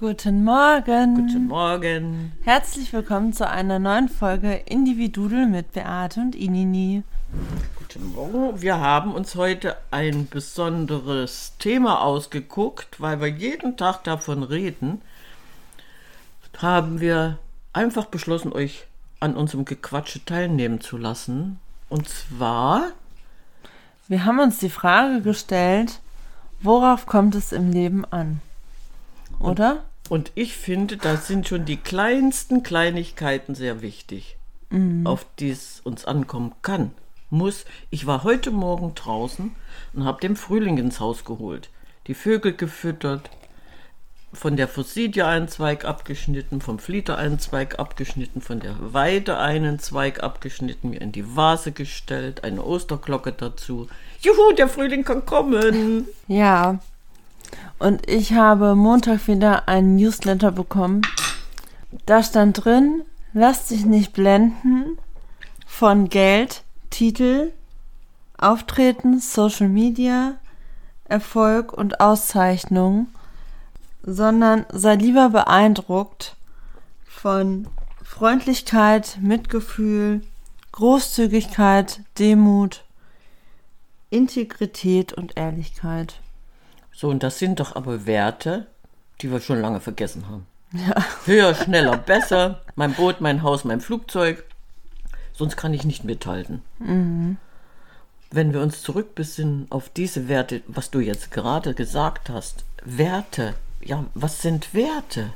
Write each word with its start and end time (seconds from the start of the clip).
Guten 0.00 0.44
Morgen. 0.44 1.14
Guten 1.14 1.46
Morgen. 1.48 2.32
Herzlich 2.44 2.90
willkommen 2.94 3.34
zu 3.34 3.46
einer 3.46 3.78
neuen 3.78 4.08
Folge 4.08 4.54
Individudel 4.54 5.44
mit 5.44 5.72
Beate 5.72 6.20
und 6.20 6.34
Inini. 6.34 7.02
Guten 7.76 8.14
Morgen. 8.14 8.62
Wir 8.62 8.80
haben 8.80 9.12
uns 9.12 9.34
heute 9.34 9.76
ein 9.90 10.26
besonderes 10.26 11.52
Thema 11.58 12.00
ausgeguckt, 12.00 12.98
weil 12.98 13.20
wir 13.20 13.26
jeden 13.26 13.76
Tag 13.76 14.02
davon 14.04 14.42
reden. 14.42 15.02
Haben 16.56 17.00
wir 17.00 17.38
einfach 17.74 18.06
beschlossen, 18.06 18.54
euch 18.54 18.86
an 19.20 19.36
unserem 19.36 19.66
Gequatsche 19.66 20.24
teilnehmen 20.24 20.80
zu 20.80 20.96
lassen. 20.96 21.58
Und 21.90 22.08
zwar, 22.08 22.92
Wir 24.08 24.24
haben 24.24 24.40
uns 24.40 24.60
die 24.60 24.70
Frage 24.70 25.20
gestellt, 25.20 26.00
worauf 26.62 27.04
kommt 27.04 27.34
es 27.34 27.52
im 27.52 27.70
Leben 27.70 28.06
an? 28.06 28.40
Oder? 29.40 29.84
Und 30.10 30.32
ich 30.34 30.56
finde, 30.56 30.98
da 30.98 31.16
sind 31.16 31.48
schon 31.48 31.64
die 31.64 31.78
kleinsten 31.78 32.62
Kleinigkeiten 32.62 33.54
sehr 33.54 33.80
wichtig, 33.80 34.36
auf 35.04 35.24
die 35.38 35.50
es 35.50 35.80
uns 35.84 36.04
ankommen 36.04 36.52
kann. 36.60 36.90
Muss. 37.30 37.64
Ich 37.90 38.06
war 38.06 38.24
heute 38.24 38.50
Morgen 38.50 38.96
draußen 38.96 39.54
und 39.92 40.04
habe 40.04 40.20
den 40.20 40.34
Frühling 40.34 40.78
ins 40.78 40.98
Haus 40.98 41.24
geholt. 41.24 41.70
Die 42.08 42.14
Vögel 42.14 42.54
gefüttert, 42.54 43.30
von 44.32 44.56
der 44.56 44.66
Forsythia 44.66 45.28
einen 45.28 45.46
Zweig 45.46 45.84
abgeschnitten, 45.84 46.60
vom 46.60 46.80
Flieder 46.80 47.16
einen 47.16 47.38
Zweig 47.38 47.78
abgeschnitten, 47.78 48.40
von 48.40 48.58
der 48.58 48.74
Weide 48.92 49.38
einen 49.38 49.78
Zweig 49.78 50.22
abgeschnitten, 50.22 50.90
mir 50.90 51.00
in 51.00 51.12
die 51.12 51.36
Vase 51.36 51.72
gestellt, 51.72 52.42
eine 52.44 52.64
Osterglocke 52.64 53.32
dazu. 53.32 53.88
Juhu, 54.20 54.52
der 54.56 54.68
Frühling 54.68 55.04
kann 55.04 55.24
kommen! 55.24 56.08
Ja. 56.28 56.80
Und 57.78 58.08
ich 58.08 58.34
habe 58.34 58.74
Montag 58.74 59.26
wieder 59.26 59.68
einen 59.68 59.96
Newsletter 59.96 60.52
bekommen. 60.52 61.02
Da 62.06 62.22
stand 62.22 62.64
drin, 62.64 63.02
lass 63.32 63.68
dich 63.68 63.84
nicht 63.84 64.12
blenden 64.12 64.98
von 65.66 66.08
Geld, 66.08 66.62
Titel, 66.90 67.52
Auftreten, 68.36 69.20
Social 69.20 69.68
Media, 69.68 70.34
Erfolg 71.04 71.72
und 71.72 72.00
Auszeichnung, 72.00 73.08
sondern 74.02 74.66
sei 74.72 74.94
lieber 74.94 75.30
beeindruckt 75.30 76.36
von 77.04 77.66
Freundlichkeit, 78.02 79.18
Mitgefühl, 79.20 80.22
Großzügigkeit, 80.72 82.00
Demut, 82.18 82.84
Integrität 84.10 85.12
und 85.12 85.36
Ehrlichkeit. 85.36 86.20
So, 87.00 87.08
und 87.08 87.22
das 87.22 87.38
sind 87.38 87.60
doch 87.60 87.76
aber 87.76 88.04
Werte, 88.04 88.66
die 89.22 89.32
wir 89.32 89.40
schon 89.40 89.58
lange 89.58 89.80
vergessen 89.80 90.26
haben. 90.28 90.44
Höher, 91.24 91.54
schneller, 91.54 91.96
besser. 91.96 92.60
Mein 92.74 92.92
Boot, 92.92 93.22
mein 93.22 93.42
Haus, 93.42 93.64
mein 93.64 93.80
Flugzeug. 93.80 94.44
Sonst 95.32 95.56
kann 95.56 95.72
ich 95.72 95.84
nicht 95.84 96.04
mithalten. 96.04 96.60
Wenn 98.30 98.52
wir 98.52 98.60
uns 98.60 98.82
zurückbesinnen 98.82 99.68
auf 99.70 99.88
diese 99.88 100.28
Werte, 100.28 100.60
was 100.66 100.90
du 100.90 101.00
jetzt 101.00 101.30
gerade 101.30 101.72
gesagt 101.72 102.28
hast. 102.28 102.64
Werte. 102.84 103.54
Ja, 103.82 104.04
was 104.12 104.42
sind 104.42 104.74
Werte? 104.74 105.30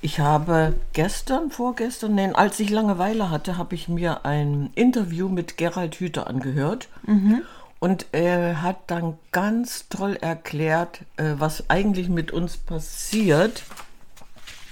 Ich 0.00 0.18
habe 0.18 0.74
gestern, 0.94 1.52
vorgestern, 1.52 2.16
nein, 2.16 2.34
als 2.34 2.58
ich 2.58 2.70
Langeweile 2.70 3.30
hatte, 3.30 3.56
habe 3.56 3.76
ich 3.76 3.86
mir 3.86 4.24
ein 4.24 4.72
Interview 4.74 5.28
mit 5.28 5.56
Gerald 5.56 5.94
Hüther 5.94 6.26
angehört. 6.26 6.88
Und 7.82 8.06
er 8.12 8.62
hat 8.62 8.92
dann 8.92 9.18
ganz 9.32 9.88
toll 9.88 10.14
erklärt, 10.20 11.00
äh, 11.16 11.34
was 11.38 11.68
eigentlich 11.68 12.08
mit 12.08 12.30
uns 12.30 12.56
passiert. 12.56 13.64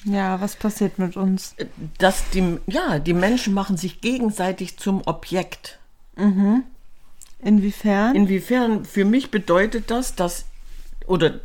Ja, 0.05 0.41
was 0.41 0.55
passiert 0.55 1.01
mit 1.01 1.17
uns? 1.17 1.57
Dass 1.99 2.31
die, 2.31 2.59
ja, 2.69 3.01
die 3.01 3.13
Menschen 3.13 3.53
machen 3.53 3.77
sich 3.77 4.01
gegenseitig 4.01 4.79
zum 4.79 5.03
Objekt. 5.07 5.81
Inwiefern? 7.41 8.15
Inwiefern 8.15 8.85
für 8.85 9.05
mich 9.05 9.33
bedeutet 9.33 9.91
das, 9.91 10.15
dass 10.15 10.45
oder 11.05 11.41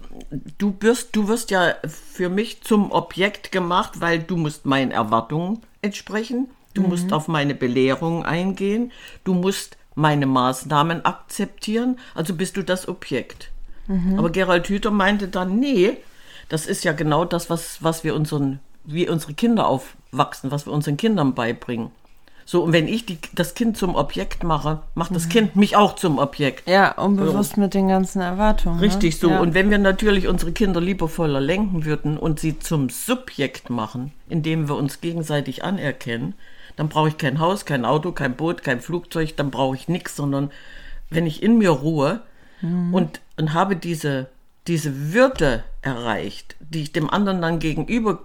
du 0.59 0.76
wirst, 0.82 1.16
du 1.16 1.28
wirst 1.28 1.50
ja 1.50 1.74
für 1.88 2.30
mich 2.30 2.62
zum 2.62 2.92
Objekt 2.92 3.52
gemacht, 3.52 4.02
weil 4.02 4.20
du 4.20 4.38
musst 4.38 4.68
meinen 4.68 4.92
Erwartungen 4.92 5.64
entsprechen, 5.82 6.47
du 6.76 6.84
musst 6.84 7.12
auf 7.12 7.28
meine 7.28 7.56
Belehrungen 7.56 8.24
eingehen, 8.24 8.92
du 9.24 9.34
musst 9.34 9.78
meine 9.96 10.26
Maßnahmen 10.26 11.06
akzeptieren, 11.06 11.98
also 12.14 12.36
bist 12.36 12.58
du 12.58 12.64
das 12.64 12.88
Objekt. 12.88 13.50
Aber 14.18 14.30
Gerald 14.32 14.68
Hüther 14.68 14.92
meinte 14.92 15.28
dann, 15.28 15.60
nee, 15.60 15.98
das 16.50 16.66
ist 16.66 16.84
ja 16.84 16.92
genau 16.92 17.26
das, 17.26 17.50
was, 17.50 17.84
was 17.84 18.04
wir 18.04 18.16
unseren, 18.16 18.60
wie 18.84 19.08
unsere 19.08 19.34
Kinder 19.34 19.68
aufwachsen, 19.68 20.52
was 20.52 20.66
wir 20.66 20.74
unseren 20.74 20.98
Kindern 20.98 21.36
beibringen. 21.36 21.92
So, 22.48 22.64
und 22.64 22.74
wenn 22.74 22.88
ich 22.88 23.08
die, 23.08 23.18
das 23.34 23.56
Kind 23.56 23.76
zum 23.76 23.96
Objekt 23.96 24.44
mache, 24.44 24.82
macht 24.94 25.16
das 25.16 25.30
Kind 25.30 25.56
mich 25.56 25.76
auch 25.76 25.96
zum 25.96 26.20
Objekt. 26.20 26.70
ja, 26.70 26.92
unbewusst 26.92 27.58
mit 27.58 27.74
den 27.74 27.88
ganzen 27.88 28.22
Erwartungen. 28.22 28.80
Richtig 28.80 29.18
so. 29.18 29.28
Ne? 29.28 29.34
Ja. 29.34 29.40
Und 29.40 29.56
wenn 29.56 29.72
wir 29.72 29.80
natürlich 29.80 30.28
unsere 30.28 30.52
Kinder 30.52 30.80
liebevoller 30.80 31.42
lenken 31.42 31.86
würden 31.86 32.18
und 32.20 32.40
sie 32.40 32.60
zum 32.60 32.90
Subjekt 32.90 33.72
machen, 33.72 34.14
indem 34.30 34.68
wir 34.68 34.76
uns 34.76 35.02
gegenseitig 35.02 35.64
anerkennen, 35.64 36.36
dann 36.75 36.90
brauche 36.90 37.09
ich 37.09 37.18
kein 37.18 37.40
Haus, 37.40 37.66
kein 37.66 37.86
Auto, 37.86 38.12
kein 38.12 38.36
Boot, 38.36 38.63
kein 38.63 38.81
Flugzeug, 38.81 39.36
dann 39.38 39.52
brauche 39.52 39.75
ich 39.75 39.88
nichts, 39.88 40.16
sondern 40.16 40.52
wenn 41.09 41.25
ich 41.28 41.44
in 41.44 41.58
mir 41.58 41.69
ruhe 41.69 42.22
und, 42.91 43.22
und 43.38 43.53
habe 43.53 43.75
diese, 43.75 44.28
diese 44.68 45.14
Würde 45.14 45.64
erreicht, 45.81 46.56
die 46.59 46.81
ich 46.81 46.91
dem 46.91 47.09
anderen 47.09 47.41
dann 47.41 47.59
gegenüber 47.59 48.24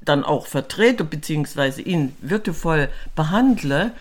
dann 0.00 0.24
auch 0.24 0.46
vertrete, 0.46 1.04
beziehungsweise 1.04 1.82
ihn 1.82 2.16
würdevoll 2.20 2.88
behandle, 3.14 3.92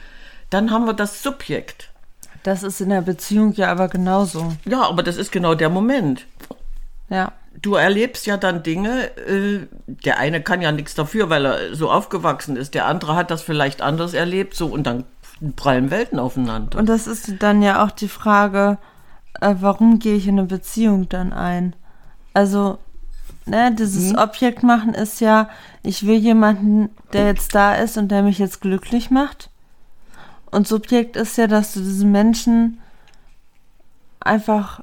dann 0.50 0.72
haben 0.72 0.86
wir 0.86 0.94
das 0.94 1.22
Subjekt. 1.22 1.90
Das 2.44 2.64
ist 2.64 2.80
in 2.80 2.90
der 2.90 3.02
Beziehung 3.02 3.54
ja 3.54 3.72
aber 3.72 3.88
genauso. 3.88 4.56
Ja, 4.66 4.84
aber 4.84 5.04
das 5.04 5.18
ist 5.18 5.32
genau 5.32 5.56
der 5.56 5.70
Moment. 5.70 6.26
Ja. 7.10 7.32
Du 7.62 7.76
erlebst 7.76 8.26
ja 8.26 8.38
dann 8.38 8.64
Dinge, 8.64 9.16
äh, 9.18 9.68
der 9.88 10.20
eine 10.20 10.42
kann 10.42 10.62
ja 10.62 10.72
nichts 10.72 10.96
dafür, 10.96 11.30
weil 11.30 11.46
er 11.46 11.76
so 11.76 11.90
aufgewachsen 11.92 12.56
ist, 12.56 12.74
der 12.74 12.86
andere 12.86 13.16
hat 13.16 13.32
das 13.32 13.42
vielleicht 13.42 13.82
anders 13.82 14.14
erlebt, 14.14 14.56
so 14.56 14.68
und 14.68 14.86
dann 14.86 15.06
prallen 15.56 15.92
Welten 15.92 16.20
aufeinander. 16.20 16.78
Und 16.78 16.88
das 16.88 17.08
ist 17.08 17.34
dann 17.40 17.62
ja 17.62 17.84
auch 17.84 17.92
die 17.92 18.08
Frage, 18.08 18.78
äh, 19.42 19.56
warum 19.60 20.00
gehe 20.00 20.16
ich 20.16 20.28
in 20.28 20.40
eine 20.40 20.48
Beziehung 20.48 21.10
dann 21.10 21.34
ein? 21.34 21.76
Also, 22.34 22.78
ne, 23.46 23.74
dieses 23.74 24.14
Mhm. 24.14 24.20
Objekt 24.20 24.64
machen 24.64 24.94
ist 24.94 25.20
ja, 25.22 25.50
ich 25.84 26.06
will 26.06 26.18
jemanden, 26.18 26.90
der 27.14 27.28
jetzt 27.28 27.54
da 27.54 27.76
ist 27.76 27.98
und 27.98 28.10
der 28.10 28.24
mich 28.24 28.40
jetzt 28.40 28.62
glücklich 28.62 29.12
macht. 29.12 29.50
Und 30.52 30.68
Subjekt 30.68 31.18
ist 31.18 31.38
ja, 31.38 31.48
dass 31.48 31.74
du 31.74 31.80
diesen 31.82 32.12
Menschen 32.12 32.80
einfach 34.20 34.82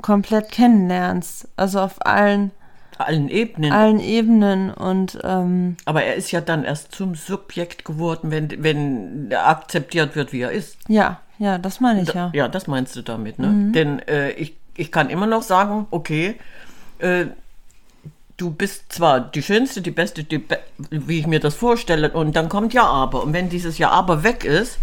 komplett 0.00 0.50
kennenlernst. 0.50 1.48
Also 1.56 1.80
auf 1.80 2.04
allen, 2.06 2.50
allen 2.98 3.28
Ebenen. 3.28 3.72
allen 3.72 4.00
Ebenen 4.00 4.70
und 4.70 5.18
ähm, 5.24 5.76
Aber 5.84 6.02
er 6.04 6.14
ist 6.14 6.30
ja 6.30 6.40
dann 6.40 6.64
erst 6.64 6.92
zum 6.94 7.14
Subjekt 7.14 7.84
geworden, 7.84 8.30
wenn, 8.30 8.62
wenn 8.62 9.30
er 9.30 9.48
akzeptiert 9.48 10.14
wird, 10.16 10.32
wie 10.32 10.40
er 10.40 10.52
ist. 10.52 10.76
ja, 10.88 11.20
ja, 11.38 11.58
das 11.58 11.80
meine 11.80 12.02
ich 12.02 12.08
Da- 12.08 12.14
ja. 12.14 12.30
ja, 12.32 12.48
das 12.48 12.66
meinst 12.68 12.94
du 12.94 13.02
damit, 13.02 13.38
ne? 13.40 13.72
Denn 13.74 13.98
äh, 14.06 14.30
ich, 14.32 14.54
ich 14.76 14.92
kann 14.92 15.10
immer 15.10 15.26
noch 15.26 15.42
sagen, 15.42 15.86
okay, 15.90 16.36
äh, 17.00 17.26
du 18.36 18.50
bist 18.50 18.92
zwar 18.92 19.18
die 19.20 19.42
Schönste, 19.42 19.82
die 19.82 19.90
Beste, 19.90 20.22
die 20.24 20.38
Be 20.38 20.58
wie 20.90 21.18
ich 21.18 21.26
mir 21.26 21.40
das 21.40 21.54
vorstelle, 21.56 22.12
und 22.12 22.36
dann 22.36 22.48
kommt 22.48 22.72
ja 22.74 22.84
aber. 22.84 23.22
Und 23.24 23.32
wenn 23.32 23.48
dieses 23.48 23.78
Ja 23.78 23.90
aber 23.90 24.22
weg 24.22 24.44
ist, 24.44 24.78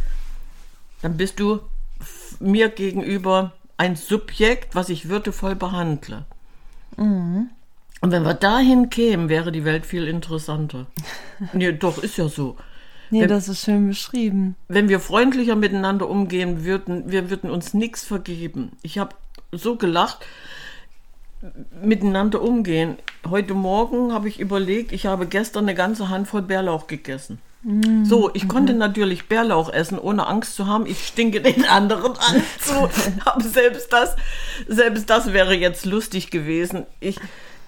dann 1.01 1.15
bist 1.15 1.39
du 1.39 1.59
mir 2.41 2.67
gegenüber 2.69 3.53
ein 3.79 3.95
Subjekt, 3.95 4.75
was 4.75 4.89
ich 4.89 5.07
würdevoll 5.07 5.55
behandle. 5.55 6.25
Und 6.97 7.49
wenn 8.01 8.23
wir 8.23 8.33
dahin 8.33 8.89
kämen, 8.89 9.29
wäre 9.29 9.53
die 9.53 9.63
Welt 9.63 9.85
viel 9.85 10.05
interessanter. 10.07 10.85
nee, 11.53 11.71
doch, 11.71 11.97
ist 12.03 12.17
ja 12.17 12.27
so. 12.27 12.57
Nee, 13.09 13.21
Wenn- 13.21 13.29
das 13.29 13.47
ist 13.47 13.63
schön 13.63 13.87
beschrieben. 13.87 14.55
wenn 14.67 14.89
wir 14.89 14.99
freundlicher 14.99 15.55
miteinander 15.55 16.09
umgehen 16.09 16.65
würden, 16.65 17.09
wir 17.09 17.29
würden 17.29 17.49
uns 17.49 17.73
nichts 17.73 18.03
vergeben. 18.03 18.73
Ich 18.83 18.97
habe 18.99 19.15
so 19.53 19.77
gelacht, 19.77 20.19
miteinander 21.81 22.41
umgehen. 22.41 22.97
Heute 23.29 23.53
Morgen 23.53 24.11
habe 24.11 24.27
ich 24.27 24.41
überlegt, 24.41 24.91
ich 24.91 25.05
habe 25.05 25.25
gestern 25.25 25.63
eine 25.65 25.73
ganze 25.75 26.09
Handvoll 26.09 26.41
Bärlauch 26.41 26.87
gegessen. 26.87 27.39
So, 28.05 28.31
ich 28.33 28.47
konnte 28.47 28.73
natürlich 28.73 29.27
Bärlauch 29.27 29.71
essen, 29.71 29.99
ohne 29.99 30.27
Angst 30.27 30.55
zu 30.55 30.67
haben, 30.67 30.85
ich 30.85 31.05
stinke 31.05 31.41
den 31.41 31.65
anderen 31.65 32.13
an. 32.13 32.41
So, 32.61 32.89
aber 33.25 33.43
selbst 33.43 33.91
das, 33.91 34.15
selbst 34.67 35.09
das 35.09 35.33
wäre 35.33 35.53
jetzt 35.53 35.85
lustig 35.85 36.31
gewesen. 36.31 36.85
Ich, 37.01 37.17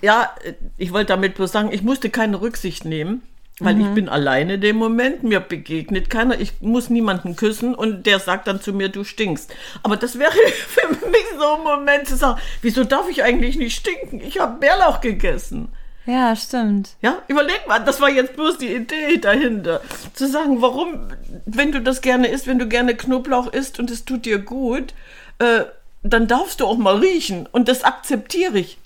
ja, 0.02 0.34
ich 0.78 0.94
wollte 0.94 1.08
damit 1.08 1.36
bloß 1.36 1.52
sagen, 1.52 1.74
ich 1.74 1.82
musste 1.82 2.10
keine 2.10 2.40
Rücksicht 2.40 2.86
nehmen. 2.86 3.24
Weil 3.64 3.80
ich 3.80 3.88
bin 3.90 4.10
alleine 4.10 4.56
in 4.56 4.62
dem 4.62 4.76
Moment, 4.78 5.22
mir 5.22 5.40
begegnet 5.40 6.10
keiner, 6.10 6.40
ich 6.40 6.54
muss 6.62 6.90
niemanden 6.90 7.36
küssen 7.36 7.76
und 7.76 8.08
der 8.08 8.20
sagt 8.20 8.48
dann 8.48 8.60
zu 8.60 8.74
mir, 8.74 8.90
du 8.90 9.04
stinkst. 9.04 9.54
Aber 9.84 9.98
das 9.98 10.18
wäre 10.18 10.32
für 10.68 10.88
mich 10.88 11.26
so 11.38 11.58
ein 11.58 11.64
Moment 11.64 12.08
zu 12.08 12.16
sagen, 12.16 12.40
wieso 12.64 12.86
darf 12.86 13.08
ich 13.08 13.22
eigentlich 13.22 13.58
nicht 13.58 13.76
stinken? 13.76 14.20
Ich 14.20 14.40
habe 14.40 14.60
Bärlauch 14.60 15.00
gegessen. 15.00 15.68
Ja, 16.06 16.36
stimmt. 16.36 16.96
Ja, 17.02 17.22
überleg 17.28 17.68
mal, 17.68 17.80
das 17.80 18.02
war 18.02 18.10
jetzt 18.10 18.36
bloß 18.36 18.58
die 18.58 18.74
Idee 18.74 19.18
dahinter. 19.18 19.82
Zu 20.14 20.28
sagen, 20.28 20.62
warum, 20.62 21.08
wenn 21.46 21.72
du 21.72 21.82
das 21.82 22.02
gerne 22.02 22.28
isst, 22.28 22.48
wenn 22.48 22.60
du 22.60 22.68
gerne 22.68 22.96
Knoblauch 22.96 23.54
isst 23.54 23.80
und 23.80 23.92
es 23.92 24.06
tut 24.06 24.26
dir 24.26 24.40
gut, 24.40 24.94
äh, 25.40 25.66
dann 26.04 26.28
darfst 26.28 26.60
du 26.60 26.66
auch 26.66 26.78
mal 26.78 26.98
riechen. 26.98 27.48
Und 27.52 27.68
das 27.68 27.84
akzeptiere 27.84 28.58
ich. 28.58 28.80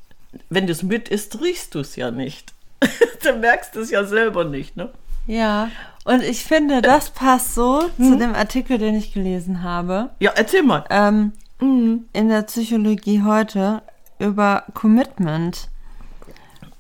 Wenn 0.50 0.68
du 0.68 0.74
es 0.74 0.84
mit 0.84 1.08
isst, 1.08 1.42
riechst 1.42 1.76
du 1.76 1.80
es 1.80 1.96
ja 1.96 2.12
nicht. 2.12 2.54
du 3.24 3.34
merkst 3.34 3.76
es 3.78 3.90
ja 3.90 4.04
selber 4.04 4.44
nicht, 4.44 4.76
ne? 4.76 4.90
Ja, 5.28 5.70
und 6.04 6.22
ich 6.22 6.44
finde, 6.44 6.82
das 6.84 7.10
passt 7.10 7.56
so 7.56 7.90
zu 7.98 8.16
dem 8.16 8.36
Artikel, 8.36 8.78
den 8.78 8.94
ich 8.94 9.12
gelesen 9.12 9.64
habe. 9.64 10.12
Ja, 10.20 10.32
erzähl 10.36 10.62
mal. 10.62 10.86
Ähm, 10.92 11.32
In 11.60 12.30
der 12.30 12.44
Psychologie 12.44 13.24
heute 13.24 13.82
über 14.20 14.66
Commitment. 14.76 15.70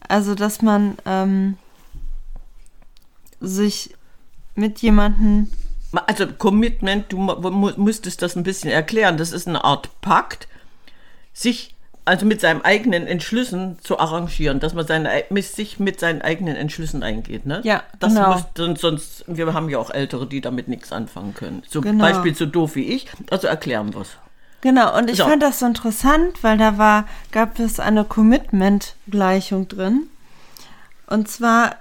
Also, 0.07 0.35
dass 0.35 0.61
man 0.61 0.97
ähm, 1.05 1.57
sich 3.39 3.93
mit 4.55 4.79
jemandem 4.81 5.49
Also 6.07 6.27
Commitment, 6.27 7.11
du 7.11 7.17
mu- 7.17 7.71
müsstest 7.77 8.21
das 8.21 8.35
ein 8.35 8.43
bisschen 8.43 8.69
erklären. 8.71 9.17
Das 9.17 9.31
ist 9.31 9.47
eine 9.47 9.63
Art 9.63 9.89
Pakt, 10.01 10.47
sich 11.33 11.75
also 12.07 12.25
mit 12.25 12.39
seinen 12.39 12.61
eigenen 12.61 13.07
Entschlüssen 13.07 13.79
zu 13.81 13.97
arrangieren, 13.97 14.59
dass 14.59 14.75
man 14.75 14.85
seine, 14.85 15.23
mit 15.31 15.43
sich 15.45 15.79
mit 15.79 15.99
seinen 15.99 16.21
eigenen 16.21 16.55
Entschlüssen 16.55 17.01
eingeht. 17.01 17.47
Ne? 17.47 17.61
Ja, 17.63 17.81
das 17.99 18.13
genau. 18.13 18.33
muss, 18.33 18.43
sonst, 18.55 18.81
sonst, 18.81 19.23
wir 19.27 19.51
haben 19.53 19.69
ja 19.69 19.79
auch 19.79 19.89
Ältere, 19.89 20.27
die 20.27 20.39
damit 20.39 20.67
nichts 20.67 20.91
anfangen 20.91 21.33
können. 21.33 21.63
Zum 21.67 21.81
Genau. 21.81 22.03
Beispiel 22.03 22.35
so 22.35 22.45
doof 22.45 22.75
wie 22.75 22.83
ich. 22.93 23.07
Also 23.31 23.47
erklären 23.47 23.91
wir 23.95 24.01
es. 24.01 24.09
Genau, 24.61 24.97
und 24.97 25.09
ich 25.09 25.17
So. 25.17 25.25
fand 25.25 25.43
das 25.43 25.59
so 25.59 25.65
interessant, 25.65 26.43
weil 26.43 26.57
da 26.57 26.77
war, 26.77 27.05
gab 27.31 27.59
es 27.59 27.79
eine 27.79 28.03
Commitment-Gleichung 28.03 29.67
drin. 29.67 30.07
Und 31.07 31.29
zwar, 31.29 31.75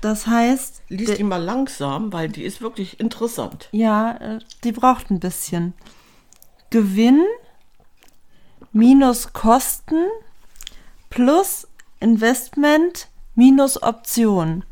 das 0.00 0.26
heißt, 0.26 0.82
Lies 0.88 1.16
die 1.16 1.22
mal 1.24 1.42
langsam, 1.42 2.12
weil 2.12 2.28
die 2.30 2.44
ist 2.44 2.62
wirklich 2.62 2.98
interessant. 2.98 3.68
ja, 3.72 4.12
äh, 4.16 4.38
die 4.64 4.72
braucht 4.72 5.10
ein 5.10 5.20
bisschen. 5.20 5.74
Gewinn 6.70 7.24
minus 8.72 9.32
Kosten 9.32 10.06
plus 11.10 11.66
Investment 11.98 13.08
minus 13.34 13.82
Option. 13.82 14.64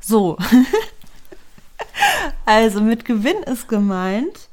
So. 0.00 0.38
also 2.46 2.80
mit 2.80 3.04
Gewinn 3.04 3.42
ist 3.44 3.68
gemeint, 3.68 4.48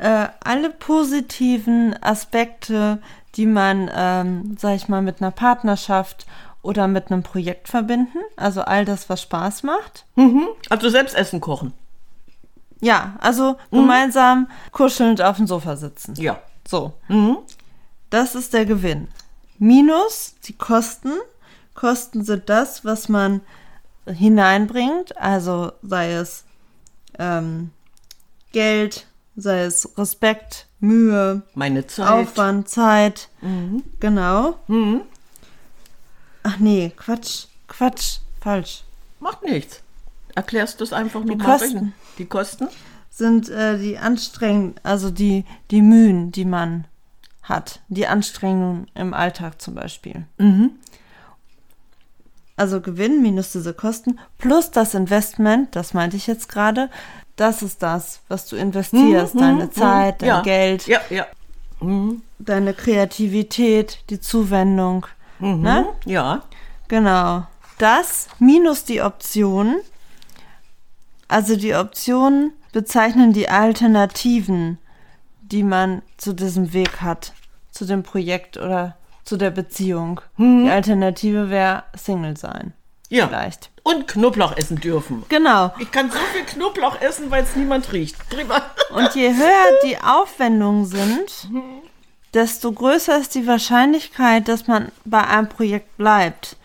äh, 0.00 0.28
alle 0.42 0.70
positiven 0.70 1.94
Aspekte, 2.02 3.02
die 3.36 3.46
man, 3.46 3.90
ähm, 3.94 4.56
sag 4.58 4.74
ich 4.74 4.88
mal, 4.88 5.02
mit 5.02 5.20
einer 5.20 5.30
Partnerschaft 5.30 6.26
oder 6.62 6.88
mit 6.88 7.10
einem 7.10 7.22
Projekt 7.22 7.68
verbinden. 7.68 8.18
Also 8.36 8.62
all 8.62 8.84
das, 8.84 9.08
was 9.08 9.22
Spaß 9.22 9.62
macht. 9.62 10.06
Also 10.70 10.88
selbst 10.88 11.14
Essen 11.14 11.40
kochen. 11.40 11.74
Ja, 12.80 13.16
also 13.20 13.56
gemeinsam 13.70 14.48
kuschelnd 14.72 15.20
auf 15.20 15.36
dem 15.36 15.46
Sofa 15.46 15.76
sitzen. 15.76 16.14
Ja. 16.16 16.40
So. 16.66 16.94
Das 18.08 18.34
ist 18.34 18.54
der 18.54 18.64
Gewinn. 18.64 19.08
Minus 19.58 20.36
die 20.44 20.54
Kosten. 20.54 21.12
Kosten 21.74 22.24
sind 22.24 22.48
das, 22.48 22.86
was 22.86 23.10
man 23.10 23.42
hineinbringt. 24.06 25.16
Also 25.18 25.72
sei 25.82 26.14
es 26.14 26.44
ähm, 27.18 27.70
Geld, 28.52 29.06
sei 29.36 29.62
es 29.64 29.88
Respekt, 29.96 30.66
Mühe, 30.80 31.42
Meine 31.54 31.86
Zeit. 31.86 32.08
Aufwand, 32.08 32.68
Zeit. 32.68 33.28
Genau. 34.00 34.56
Ach 36.42 36.58
nee, 36.58 36.92
Quatsch, 36.96 37.46
Quatsch, 37.68 38.18
falsch. 38.40 38.82
Macht 39.20 39.42
nichts. 39.42 39.82
Erklärst 40.34 40.80
du 40.80 40.84
es 40.84 40.92
einfach 40.92 41.20
Die 41.22 41.34
nochmal? 41.34 41.58
Kosten. 41.58 41.92
Die 42.18 42.24
Kosten? 42.26 42.68
Sind 43.10 43.48
äh, 43.50 43.76
die 43.78 43.98
Anstrengungen, 43.98 44.74
also 44.82 45.10
die, 45.10 45.44
die 45.70 45.82
Mühen, 45.82 46.32
die 46.32 46.44
man 46.46 46.86
hat. 47.42 47.80
Die 47.88 48.06
Anstrengungen 48.06 48.86
im 48.94 49.12
Alltag 49.12 49.60
zum 49.60 49.74
Beispiel. 49.74 50.24
Also 52.56 52.80
Gewinn 52.80 53.20
minus 53.22 53.52
diese 53.52 53.74
Kosten 53.74 54.18
plus 54.38 54.70
das 54.70 54.94
Investment, 54.94 55.74
das 55.76 55.92
meinte 55.94 56.16
ich 56.16 56.26
jetzt 56.26 56.48
gerade. 56.48 56.88
Das 57.40 57.62
ist 57.62 57.82
das, 57.82 58.20
was 58.28 58.48
du 58.48 58.56
investierst. 58.56 59.34
deine 59.40 59.70
Zeit, 59.70 60.20
dein 60.20 60.28
ja. 60.28 60.42
Geld, 60.42 60.86
Ja, 60.86 61.00
ja. 61.08 61.26
deine 62.38 62.74
Kreativität, 62.74 64.04
die 64.10 64.20
Zuwendung. 64.20 65.06
Ne? 65.38 65.86
Ja. 66.04 66.42
Genau. 66.88 67.46
Das 67.78 68.28
minus 68.40 68.84
die 68.84 69.00
Optionen. 69.00 69.80
Also 71.28 71.56
die 71.56 71.74
Optionen 71.74 72.52
bezeichnen 72.72 73.32
die 73.32 73.48
Alternativen, 73.48 74.76
die 75.40 75.62
man 75.62 76.02
zu 76.18 76.34
diesem 76.34 76.74
Weg 76.74 77.00
hat, 77.00 77.32
zu 77.70 77.86
dem 77.86 78.02
Projekt 78.02 78.58
oder 78.58 78.96
zu 79.24 79.38
der 79.38 79.50
Beziehung. 79.50 80.20
Die 80.36 80.68
Alternative 80.68 81.48
wäre 81.48 81.84
Single 81.96 82.36
sein. 82.36 82.74
Ja. 83.10 83.28
Vielleicht. 83.28 83.70
Und 83.82 84.06
Knoblauch 84.08 84.56
essen 84.56 84.76
dürfen. 84.80 85.24
Genau. 85.28 85.72
Ich 85.78 85.90
kann 85.90 86.10
so 86.10 86.18
viel 86.32 86.44
Knoblauch 86.44 87.00
essen, 87.00 87.30
weil 87.30 87.42
es 87.42 87.56
niemand 87.56 87.92
riecht. 87.92 88.16
Drüber. 88.30 88.62
Und 88.94 89.14
je 89.14 89.34
höher 89.34 89.78
die 89.84 89.98
Aufwendungen 89.98 90.86
sind, 90.86 91.48
desto 92.32 92.72
größer 92.72 93.18
ist 93.18 93.34
die 93.34 93.46
Wahrscheinlichkeit, 93.46 94.46
dass 94.48 94.66
man 94.68 94.92
bei 95.04 95.26
einem 95.26 95.48
Projekt 95.48 95.96
bleibt. 95.98 96.56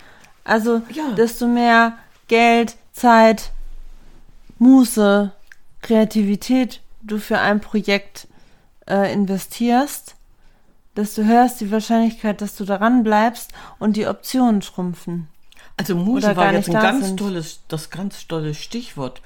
Also 0.44 0.82
Ja. 0.92 1.10
desto 1.18 1.48
mehr 1.48 1.98
Geld, 2.28 2.76
Zeit, 2.94 3.52
Muße, 4.60 5.32
Kreativität 5.82 6.82
du 7.02 7.20
für 7.20 7.40
ein 7.40 7.60
Projekt 7.60 8.28
äh, 8.88 9.12
investierst, 9.14 10.16
desto 10.96 11.24
höher 11.24 11.46
ist 11.46 11.58
die 11.58 11.72
Wahrscheinlichkeit, 11.72 12.42
dass 12.42 12.56
du 12.56 12.66
daran 12.66 13.04
bleibst 13.04 13.52
und 13.80 13.96
die 13.98 14.08
Optionen 14.08 14.62
schrumpfen. 14.62 15.28
Also 15.78 15.96
Muse 15.96 16.36
war 16.36 16.54
jetzt 16.54 16.70
ein 16.70 16.74
ganz 16.74 17.06
sind. 17.08 17.18
tolles, 17.18 17.62
das 17.68 17.90
ganz 17.90 18.28
tolle 18.28 18.54
Stichwort. 18.54 19.22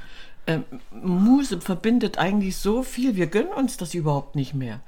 Ähm, 0.48 0.64
Muse 0.92 1.62
verbindet 1.62 2.18
eigentlich 2.18 2.58
so 2.58 2.82
viel, 2.82 3.16
wir 3.16 3.28
gönnen 3.28 3.54
uns 3.54 3.78
das 3.78 3.94
überhaupt 3.94 4.36
nicht 4.36 4.54
mehr. 4.54 4.80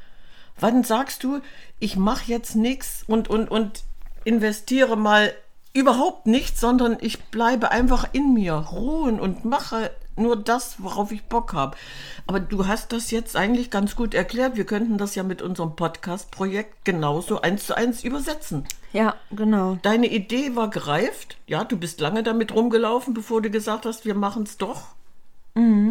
Wann 0.59 0.83
sagst 0.83 1.23
du, 1.23 1.39
ich 1.79 1.97
mache 1.97 2.31
jetzt 2.31 2.55
nichts 2.55 3.03
und, 3.07 3.29
und, 3.29 3.49
und 3.49 3.83
investiere 4.23 4.95
mal 4.95 5.33
überhaupt 5.73 6.27
nichts, 6.27 6.59
sondern 6.59 6.97
ich 6.99 7.23
bleibe 7.25 7.71
einfach 7.71 8.07
in 8.12 8.33
mir, 8.33 8.53
ruhen 8.53 9.19
und 9.19 9.45
mache 9.45 9.91
nur 10.15 10.36
das, 10.36 10.75
worauf 10.82 11.12
ich 11.12 11.24
Bock 11.24 11.53
habe. 11.53 11.77
Aber 12.27 12.39
du 12.39 12.68
hast 12.68 12.91
das 12.91 13.12
jetzt 13.12 13.36
eigentlich 13.36 13.70
ganz 13.70 13.96
gut 13.96 14.13
erklärt. 14.13 14.56
Wir 14.56 14.65
könnten 14.65 14.98
das 14.98 15.15
ja 15.15 15.24
mit 15.24 15.41
unserem 15.41 15.75
Podcast-Projekt 15.75 16.86
genauso 16.86 17.41
eins 17.41 17.65
zu 17.65 17.75
eins 17.75 18.03
übersetzen. 18.03 18.65
Ja, 18.94 19.15
genau. 19.32 19.77
Deine 19.82 20.08
Idee 20.08 20.56
war 20.56 20.70
gereift. 20.70 21.38
Ja, 21.48 21.63
du 21.63 21.77
bist 21.77 22.00
lange 22.01 22.24
damit 22.24 22.53
rumgelaufen, 22.53 23.13
bevor 23.13 23.41
du 23.41 23.50
gesagt 23.50 23.86
hast, 23.86 24.06
wir 24.06 24.15
machen 24.15 24.44
es 24.44 24.58
doch. 24.58 24.84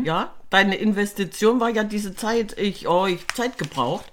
Ja, 0.05 0.31
deine 0.49 0.77
Investition 0.77 1.61
war 1.61 1.69
ja 1.69 1.85
diese 1.85 2.15
Zeit, 2.17 2.59
ich, 2.59 2.89
oh, 2.89 3.05
ich 3.07 3.27
Zeit 3.29 3.59
gebraucht. 3.59 4.07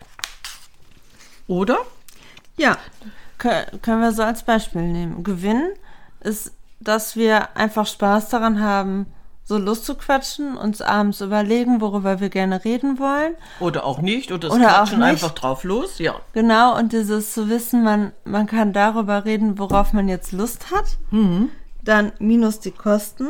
Oder? 1.47 1.77
Ja, 2.57 2.77
Kö- 3.39 3.77
können 3.81 4.01
wir 4.01 4.11
so 4.11 4.23
als 4.23 4.43
Beispiel 4.43 4.81
nehmen. 4.81 5.23
Gewinn 5.23 5.69
ist, 6.19 6.51
dass 6.81 7.15
wir 7.15 7.55
einfach 7.55 7.87
Spaß 7.87 8.27
daran 8.29 8.61
haben, 8.61 9.05
so 9.47 9.57
Lust 9.57 9.85
zu 9.85 9.95
quatschen, 9.95 10.57
uns 10.57 10.81
abends 10.81 11.21
überlegen, 11.21 11.79
worüber 11.79 12.19
wir 12.19 12.27
gerne 12.29 12.65
reden 12.65 12.99
wollen. 12.99 13.33
Oder 13.61 13.85
auch 13.85 14.01
nicht. 14.01 14.31
Oder 14.33 14.49
es 14.49 14.53
Oder 14.53 14.65
auch 14.71 14.77
quatschen 14.79 14.99
nicht. 14.99 15.07
einfach 15.07 15.31
drauf 15.31 15.63
los. 15.63 15.99
Ja. 15.99 16.15
Genau, 16.33 16.77
und 16.77 16.91
dieses 16.91 17.33
zu 17.33 17.47
wissen, 17.49 17.81
man, 17.83 18.11
man 18.25 18.45
kann 18.45 18.73
darüber 18.73 19.23
reden, 19.23 19.57
worauf 19.57 19.93
man 19.93 20.09
jetzt 20.09 20.33
Lust 20.33 20.69
hat. 20.71 20.85
Dann 21.83 22.11
minus 22.19 22.59
die 22.59 22.71
Kosten. 22.71 23.27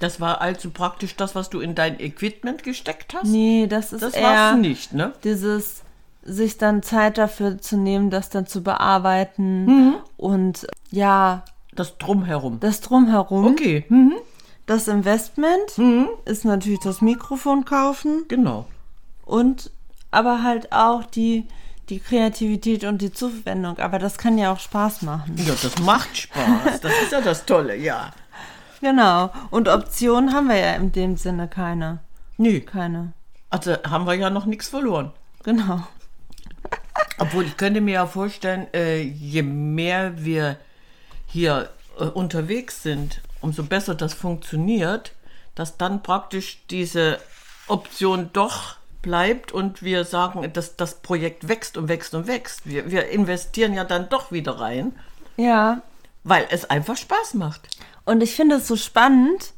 Das 0.00 0.20
war 0.20 0.40
also 0.40 0.70
praktisch 0.70 1.14
das, 1.14 1.34
was 1.36 1.48
du 1.48 1.60
in 1.60 1.74
dein 1.76 2.00
Equipment 2.00 2.64
gesteckt 2.64 3.14
hast. 3.14 3.26
Nee, 3.28 3.68
das 3.68 3.92
ist 3.92 4.02
das 4.02 4.14
eher 4.14 4.24
war's 4.24 4.56
nicht, 4.56 4.92
ne? 4.94 5.12
dieses 5.24 5.82
sich 6.22 6.58
dann 6.58 6.82
Zeit 6.82 7.18
dafür 7.18 7.58
zu 7.58 7.76
nehmen, 7.76 8.10
das 8.10 8.28
dann 8.30 8.46
zu 8.48 8.62
bearbeiten 8.64 9.94
und 10.16 10.66
ja, 10.90 11.44
Das 11.74 11.96
Drumherum. 11.98 12.58
das 12.60 12.80
drumherum. 12.80 13.46
Okay. 13.46 13.84
Mhm. 13.88 14.14
Das 14.66 14.88
Investment 14.88 15.78
ist 16.24 16.44
natürlich 16.44 16.80
das 16.80 17.00
Mikrofon 17.00 17.64
kaufen 17.64 18.24
Genau. 18.28 18.66
und 19.24 19.70
aber 20.10 20.42
halt 20.42 20.72
auch 20.72 21.04
die, 21.04 21.46
die 21.88 22.00
Kreativität 22.00 22.84
und 22.84 23.00
die 23.02 23.12
Zuwendung. 23.12 23.78
Aber 23.78 23.98
das 23.98 24.18
kann 24.18 24.38
ja 24.38 24.52
auch 24.52 24.58
Spaß 24.58 25.02
machen. 25.02 25.36
Ja, 25.36 25.54
das 25.60 25.78
macht 25.78 26.16
Spaß. 26.16 26.80
Das 26.80 26.92
ist 27.02 27.12
ja 27.12 27.20
das 27.20 27.44
Tolle, 27.46 27.76
ja. 27.76 28.12
Genau. 28.80 29.30
Und 29.50 29.68
Optionen 29.68 30.32
haben 30.34 30.48
wir 30.48 30.56
ja 30.56 30.72
in 30.74 30.90
dem 30.92 31.16
Sinne 31.16 31.48
keine. 31.48 31.98
Nee, 32.38 32.60
Keine. 32.60 33.12
also 33.50 33.74
haben 33.88 34.06
wir 34.06 34.14
ja 34.14 34.30
noch 34.30 34.46
nichts 34.46 34.68
verloren. 34.68 35.12
Genau. 35.44 35.86
Obwohl, 37.18 37.44
ich 37.44 37.56
könnte 37.56 37.80
mir 37.80 37.94
ja 37.94 38.06
vorstellen, 38.06 38.66
äh, 38.74 39.00
je 39.00 39.42
mehr 39.42 40.24
wir 40.24 40.56
hier 41.26 41.70
äh, 41.98 42.04
unterwegs 42.04 42.82
sind, 42.82 43.22
umso 43.40 43.62
besser 43.64 43.94
das 43.94 44.14
funktioniert, 44.14 45.12
dass 45.54 45.76
dann 45.76 46.02
praktisch 46.02 46.62
diese 46.70 47.18
Option 47.68 48.30
doch 48.32 48.76
bleibt 49.02 49.52
und 49.52 49.82
wir 49.82 50.04
sagen, 50.04 50.52
dass 50.52 50.76
das 50.76 50.96
Projekt 50.96 51.48
wächst 51.48 51.76
und 51.76 51.88
wächst 51.88 52.14
und 52.14 52.26
wächst. 52.26 52.62
Wir, 52.66 52.90
wir 52.90 53.08
investieren 53.08 53.72
ja 53.74 53.84
dann 53.84 54.08
doch 54.08 54.32
wieder 54.32 54.58
rein, 54.60 54.92
Ja. 55.36 55.80
weil 56.24 56.46
es 56.50 56.68
einfach 56.68 56.96
Spaß 56.96 57.34
macht. 57.34 57.68
Und 58.04 58.22
ich 58.22 58.34
finde 58.34 58.56
es 58.56 58.66
so 58.68 58.76
spannend, 58.76 59.52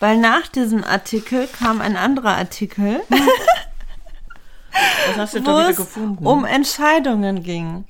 weil 0.00 0.18
nach 0.18 0.46
diesem 0.48 0.84
Artikel 0.84 1.46
kam 1.46 1.80
ein 1.80 1.96
anderer 1.96 2.36
Artikel, 2.36 3.00
Was 5.08 5.16
hast 5.16 5.34
du 5.34 5.40
da 5.40 5.58
wieder 5.60 5.72
gefunden? 5.74 6.26
um 6.26 6.44
Entscheidungen 6.44 7.42
ging. 7.42 7.84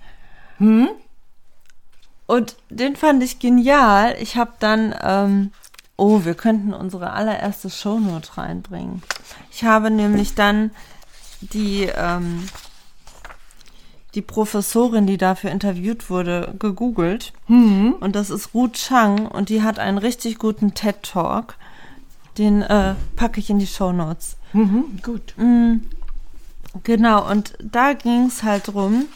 Und 2.30 2.54
den 2.68 2.94
fand 2.94 3.24
ich 3.24 3.40
genial. 3.40 4.14
Ich 4.20 4.36
habe 4.36 4.52
dann, 4.60 4.94
ähm, 5.02 5.50
oh, 5.96 6.24
wir 6.24 6.34
könnten 6.34 6.72
unsere 6.72 7.12
allererste 7.12 7.70
Shownote 7.70 8.38
reinbringen. 8.38 9.02
Ich 9.50 9.64
habe 9.64 9.90
nämlich 9.90 10.36
dann 10.36 10.70
die, 11.40 11.90
ähm, 11.92 12.48
die 14.14 14.22
Professorin, 14.22 15.08
die 15.08 15.18
dafür 15.18 15.50
interviewt 15.50 16.08
wurde, 16.08 16.54
gegoogelt. 16.56 17.32
Und 17.98 18.14
das 18.14 18.30
ist 18.30 18.54
Ruth 18.54 18.74
Chang 18.74 19.26
und 19.26 19.48
die 19.48 19.64
hat 19.64 19.80
einen 19.80 19.98
richtig 19.98 20.38
guten 20.38 20.72
TED-Talk. 20.72 21.56
Den 22.38 22.62
äh, 22.62 22.94
packe 23.16 23.40
ich 23.40 23.50
in 23.50 23.58
die 23.58 23.66
Shownotes. 23.66 24.36
mhm, 24.52 25.00
gut. 25.02 25.34
Genau, 26.84 27.28
und 27.28 27.54
da 27.60 27.94
ging 27.94 28.26
es 28.26 28.44
halt 28.44 28.68
drum, 28.68 29.06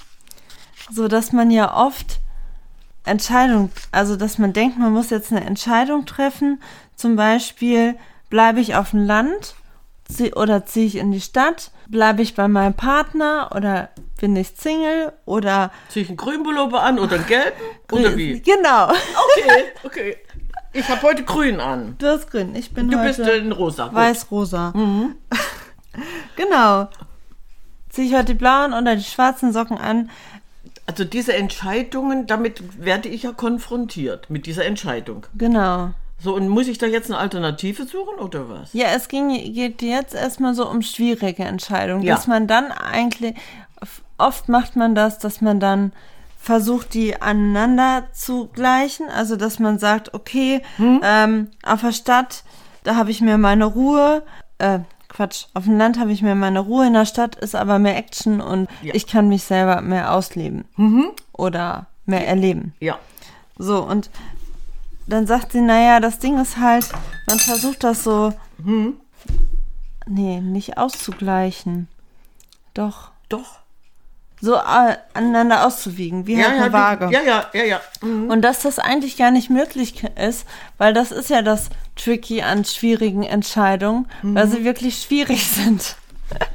so 0.90 1.06
dass 1.06 1.30
man 1.30 1.52
ja 1.52 1.76
oft 1.76 2.18
Entscheidung, 3.04 3.70
also 3.92 4.16
dass 4.16 4.38
man 4.38 4.52
denkt, 4.52 4.78
man 4.78 4.92
muss 4.92 5.10
jetzt 5.10 5.30
eine 5.30 5.44
Entscheidung 5.44 6.06
treffen. 6.06 6.60
Zum 6.96 7.16
Beispiel, 7.16 7.96
bleibe 8.30 8.60
ich 8.60 8.74
auf 8.76 8.90
dem 8.90 9.06
Land 9.06 9.54
zieh, 10.08 10.32
oder 10.34 10.66
ziehe 10.66 10.86
ich 10.86 10.96
in 10.96 11.12
die 11.12 11.20
Stadt? 11.20 11.70
Bleibe 11.88 12.22
ich 12.22 12.34
bei 12.34 12.48
meinem 12.48 12.74
Partner 12.74 13.50
oder 13.54 13.90
bin 14.18 14.36
ich 14.36 14.52
Single 14.56 15.12
oder 15.26 15.70
Zieh 15.88 16.00
ich 16.00 16.08
einen 16.08 16.16
grünen 16.16 16.42
Pullover 16.44 16.82
an 16.82 16.98
oder 16.98 17.16
einen 17.16 17.26
gelben? 17.26 17.60
Oder 17.92 18.16
wie? 18.16 18.40
Genau. 18.40 18.90
Okay, 18.90 19.64
okay. 19.82 20.16
Ich 20.72 20.88
habe 20.88 21.02
heute 21.02 21.24
grün 21.24 21.60
an. 21.60 21.94
Du 21.98 22.06
hast 22.06 22.30
grün. 22.30 22.54
Ich 22.56 22.72
bin 22.72 22.90
Du 22.90 22.98
heute 22.98 23.08
bist 23.08 23.20
in 23.20 23.52
rosa. 23.52 23.92
Weiß-rosa. 23.94 24.72
genau. 26.36 26.88
Ziehe 27.90 28.08
ich 28.08 28.14
heute 28.14 28.24
die 28.24 28.34
blauen 28.34 28.72
oder 28.72 28.96
die 28.96 29.04
schwarzen 29.04 29.52
Socken 29.52 29.78
an? 29.78 30.10
Also 30.86 31.04
diese 31.04 31.32
Entscheidungen, 31.34 32.26
damit 32.26 32.84
werde 32.84 33.08
ich 33.08 33.22
ja 33.22 33.32
konfrontiert, 33.32 34.28
mit 34.28 34.46
dieser 34.46 34.64
Entscheidung. 34.66 35.26
Genau. 35.34 35.90
So, 36.18 36.34
und 36.34 36.48
muss 36.48 36.68
ich 36.68 36.78
da 36.78 36.86
jetzt 36.86 37.10
eine 37.10 37.18
Alternative 37.18 37.84
suchen 37.86 38.18
oder 38.18 38.48
was? 38.48 38.72
Ja, 38.72 38.88
es 38.94 39.08
ging, 39.08 39.28
geht 39.52 39.82
jetzt 39.82 40.14
erstmal 40.14 40.54
so 40.54 40.68
um 40.68 40.82
schwierige 40.82 41.44
Entscheidungen, 41.44 42.02
Ja. 42.02 42.14
dass 42.14 42.26
man 42.26 42.46
dann 42.46 42.70
eigentlich, 42.70 43.34
oft 44.18 44.48
macht 44.48 44.76
man 44.76 44.94
das, 44.94 45.18
dass 45.18 45.40
man 45.40 45.58
dann 45.60 45.92
versucht, 46.38 46.92
die 46.94 47.20
aneinander 47.20 48.04
zu 48.12 48.48
gleichen, 48.48 49.08
also 49.08 49.36
dass 49.36 49.58
man 49.58 49.78
sagt, 49.78 50.12
okay, 50.14 50.60
Hm? 50.76 51.00
ähm, 51.02 51.48
auf 51.62 51.80
der 51.80 51.92
Stadt, 51.92 52.44
da 52.84 52.96
habe 52.96 53.10
ich 53.10 53.20
mir 53.22 53.38
meine 53.38 53.64
Ruhe, 53.64 54.22
äh, 54.58 54.80
Quatsch, 55.14 55.46
auf 55.54 55.64
dem 55.64 55.78
Land 55.78 55.98
habe 55.98 56.12
ich 56.12 56.20
mir 56.22 56.34
meine 56.34 56.58
Ruhe, 56.60 56.86
in 56.88 56.92
der 56.92 57.06
Stadt 57.06 57.36
ist 57.36 57.54
aber 57.54 57.78
mehr 57.78 57.96
Action 57.96 58.40
und 58.42 58.68
Ja. 58.82 58.90
Mhm. 58.92 58.96
ich 58.96 59.06
kann 59.06 59.28
mich 59.28 59.44
selber 59.44 59.80
mehr 59.80 60.12
ausleben 60.12 60.64
oder 61.32 61.86
mehr 62.04 62.26
erleben. 62.26 62.74
Ja. 62.80 62.98
So, 63.56 63.82
und 63.82 64.10
dann 65.06 65.26
sagt 65.26 65.52
sie, 65.52 65.60
naja, 65.60 66.00
das 66.00 66.18
Ding 66.18 66.38
ist 66.40 66.58
halt, 66.58 66.90
man 67.28 67.38
versucht 67.38 67.84
das 67.84 68.02
so, 68.04 68.32
Hm? 68.62 68.94
nee, 70.06 70.40
nicht 70.40 70.78
auszugleichen. 70.78 71.88
Doch. 72.74 73.10
Doch. 73.28 73.60
So 74.40 74.54
äh, 74.56 74.96
aneinander 75.14 75.66
auszuwiegen, 75.66 76.26
wie 76.26 76.34
Ja, 76.36 76.48
halt 76.48 76.56
ja, 76.58 76.62
eine 76.64 76.72
Waage. 76.72 77.06
du, 77.06 77.12
ja, 77.12 77.22
ja, 77.22 77.46
ja, 77.54 77.64
ja. 77.64 77.80
Mhm. 78.02 78.30
Und 78.30 78.42
dass 78.42 78.60
das 78.60 78.78
eigentlich 78.78 79.16
gar 79.16 79.30
nicht 79.30 79.48
möglich 79.50 80.04
ist, 80.16 80.46
weil 80.76 80.92
das 80.92 81.12
ist 81.12 81.30
ja 81.30 81.40
das 81.42 81.70
Tricky 81.96 82.42
an 82.42 82.64
schwierigen 82.64 83.22
Entscheidungen, 83.22 84.06
weil 84.22 84.48
sie 84.48 84.64
wirklich 84.64 85.00
schwierig 85.00 85.46
sind. 85.46 85.96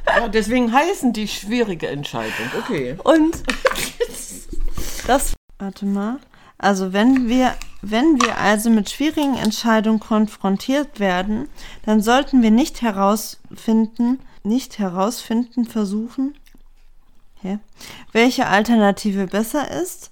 ja. 0.06 0.28
Deswegen 0.28 0.72
heißen 0.72 1.12
die 1.12 1.26
schwierige 1.28 1.88
Entscheidung. 1.88 2.50
Okay. 2.58 2.96
Und 3.02 3.42
das, 5.06 5.34
warte 5.58 5.86
mal. 5.86 6.18
Also 6.58 6.92
wenn 6.92 7.28
wir, 7.28 7.54
wenn 7.80 8.20
wir 8.20 8.36
also 8.36 8.68
mit 8.68 8.90
schwierigen 8.90 9.36
Entscheidungen 9.36 9.98
konfrontiert 9.98 11.00
werden, 11.00 11.48
dann 11.86 12.02
sollten 12.02 12.42
wir 12.42 12.50
nicht 12.50 12.82
herausfinden, 12.82 14.18
nicht 14.42 14.78
herausfinden 14.78 15.64
versuchen, 15.64 16.34
hä, 17.42 17.58
welche 18.12 18.46
Alternative 18.46 19.26
besser 19.26 19.70
ist. 19.70 20.10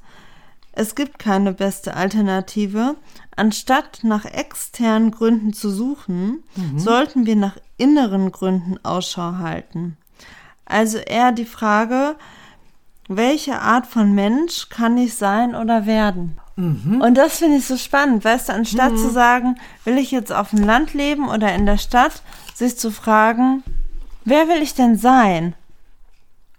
Es 0.73 0.95
gibt 0.95 1.19
keine 1.19 1.53
beste 1.53 1.95
Alternative. 1.95 2.97
Anstatt 3.37 4.01
nach 4.03 4.25
externen 4.25 5.11
Gründen 5.11 5.53
zu 5.53 5.71
suchen, 5.71 6.43
sollten 6.77 7.27
wir 7.27 7.37
nach 7.37 7.57
inneren 7.77 8.33
Gründen 8.33 8.79
Ausschau 8.85 9.39
halten. 9.39 9.97
Also 10.65 10.99
eher 10.99 11.33
die 11.33 11.45
Frage, 11.45 12.17
welche 13.09 13.61
Art 13.61 13.87
von 13.87 14.15
Mensch 14.15 14.69
kann 14.69 14.99
ich 14.99 15.15
sein 15.15 15.55
oder 15.55 15.87
werden? 15.87 16.39
Und 17.01 17.15
das 17.15 17.39
finde 17.39 17.59
ich 17.59 17.67
so 17.67 17.77
spannend, 17.77 18.25
weißt 18.25 18.49
du, 18.49 18.53
anstatt 18.53 18.99
zu 18.99 19.11
sagen, 19.11 19.55
will 19.85 19.97
ich 19.99 20.11
jetzt 20.11 20.33
auf 20.33 20.51
dem 20.51 20.65
Land 20.65 20.93
leben 20.93 21.29
oder 21.29 21.55
in 21.55 21.67
der 21.67 21.79
Stadt, 21.79 22.23
sich 22.55 22.77
zu 22.77 22.91
fragen, 22.91 23.63
wer 24.25 24.49
will 24.49 24.61
ich 24.61 24.75
denn 24.75 24.97
sein? 24.97 25.55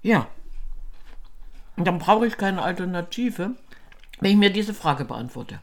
Ja. 0.02 0.28
Und 1.80 1.86
dann 1.86 1.98
brauche 1.98 2.28
ich 2.28 2.38
keine 2.38 2.62
Alternative, 2.62 3.52
wenn 4.20 4.32
ich 4.32 4.38
mir 4.38 4.52
diese 4.52 4.74
Frage 4.74 5.06
beantworte. 5.06 5.60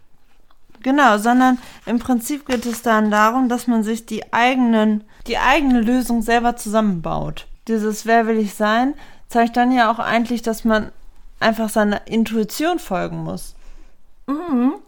Genau, 0.83 1.19
sondern 1.19 1.59
im 1.85 1.99
Prinzip 1.99 2.47
geht 2.47 2.65
es 2.65 2.81
dann 2.81 3.11
darum, 3.11 3.51
dass 3.51 3.67
man 3.67 3.83
sich 3.83 4.07
die 4.07 4.33
eigenen, 4.33 5.05
die 5.27 5.37
eigene 5.37 5.83
Lösung 5.83 6.23
selber 6.23 6.57
zusammenbaut. 6.57 7.47
Dieses 7.69 8.07
Wer 8.07 8.27
will 8.27 8.39
ich 8.39 8.55
sein, 8.55 8.95
zeigt 9.29 9.59
dann 9.59 9.73
ja 9.73 9.91
auch 9.91 9.99
eigentlich, 9.99 10.41
dass 10.41 10.65
man 10.65 10.91
einfach 11.39 11.69
seiner 11.69 12.07
Intuition 12.07 12.79
folgen 12.79 13.19
muss. 13.19 13.55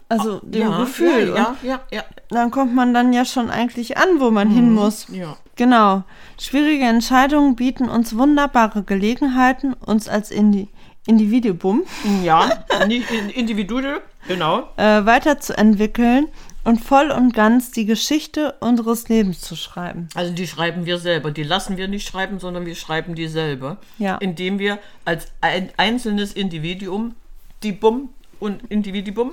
Also 0.09 0.39
dem 0.39 0.61
ja, 0.61 0.77
Gefühl. 0.79 1.33
Ja, 1.35 1.55
ja, 1.61 1.79
ja, 1.91 2.03
dann 2.29 2.49
kommt 2.49 2.73
man 2.73 2.93
dann 2.93 3.13
ja 3.13 3.23
schon 3.23 3.51
eigentlich 3.51 3.97
an, 3.97 4.19
wo 4.19 4.31
man 4.31 4.49
hin 4.49 4.73
muss. 4.73 5.07
ja. 5.11 5.37
Genau. 5.55 6.03
Schwierige 6.39 6.85
Entscheidungen 6.85 7.55
bieten 7.55 7.89
uns 7.89 8.17
wunderbare 8.17 8.81
Gelegenheiten, 8.81 9.73
uns 9.73 10.07
als 10.07 10.31
Indi 10.31 10.69
Individuum 11.09 11.83
Ja, 12.23 12.63
nicht 12.87 13.09
in- 13.11 13.29
individuell, 13.29 14.01
genau. 14.27 14.69
äh, 14.77 15.05
weiterzuentwickeln 15.05 16.27
und 16.63 16.79
voll 16.83 17.09
und 17.11 17.33
ganz 17.33 17.71
die 17.71 17.85
Geschichte 17.85 18.53
unseres 18.59 19.09
Lebens 19.09 19.41
zu 19.41 19.55
schreiben. 19.55 20.07
Also 20.13 20.33
die 20.33 20.45
schreiben 20.47 20.85
wir 20.85 20.99
selber. 20.99 21.31
Die 21.31 21.43
lassen 21.43 21.77
wir 21.77 21.87
nicht 21.87 22.07
schreiben, 22.07 22.39
sondern 22.39 22.65
wir 22.65 22.75
schreiben 22.75 23.15
die 23.15 23.27
selber. 23.27 23.77
Ja. 23.97 24.17
Indem 24.17 24.59
wir 24.59 24.77
als 25.05 25.27
ein 25.41 25.69
einzelnes 25.77 26.33
Individuum, 26.33 27.15
die 27.63 27.71
Bum 27.71 28.09
und 28.39 28.61
Individuum, 28.69 29.31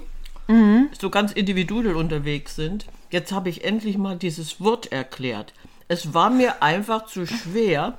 so 0.99 1.11
ganz 1.11 1.33
individuell 1.33 1.97
unterwegs 1.97 2.55
sind. 2.55 2.87
Jetzt 3.11 3.33
habe 3.33 3.49
ich 3.49 3.65
endlich 3.65 3.99
mal 3.99 4.17
dieses 4.17 4.61
Wort 4.61 4.93
erklärt. 4.93 5.53
Es 5.89 6.15
war 6.15 6.31
mir 6.31 6.63
einfach 6.63 7.07
zu 7.07 7.27
schwer. 7.27 7.99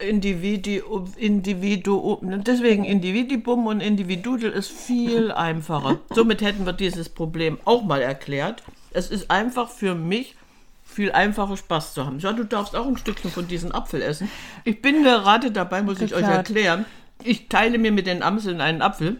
Individuum, 0.00 1.12
Individuum, 1.16 2.42
deswegen 2.44 2.84
Individuum 2.84 3.66
und 3.66 3.80
Individual 3.80 4.52
ist 4.52 4.70
viel 4.70 5.30
einfacher. 5.32 5.98
Somit 6.14 6.42
hätten 6.42 6.66
wir 6.66 6.72
dieses 6.72 7.08
Problem 7.08 7.58
auch 7.64 7.82
mal 7.82 8.00
erklärt. 8.00 8.62
Es 8.92 9.10
ist 9.10 9.30
einfach 9.30 9.68
für 9.68 9.94
mich 9.94 10.36
viel 10.84 11.12
einfacher 11.12 11.56
Spaß 11.56 11.94
zu 11.94 12.04
haben. 12.04 12.18
Ja, 12.18 12.32
du 12.32 12.44
darfst 12.44 12.74
auch 12.74 12.86
ein 12.86 12.96
Stückchen 12.96 13.30
von 13.30 13.46
diesem 13.46 13.72
Apfel 13.72 14.02
essen. 14.02 14.30
Ich 14.64 14.82
bin 14.82 15.02
gerade 15.04 15.50
dabei, 15.50 15.82
muss 15.82 16.00
ich 16.00 16.14
euch 16.14 16.24
erklären. 16.24 16.84
Ich 17.22 17.48
teile 17.48 17.78
mir 17.78 17.92
mit 17.92 18.06
den 18.06 18.22
Amseln 18.22 18.60
einen 18.60 18.82
Apfel. 18.82 19.18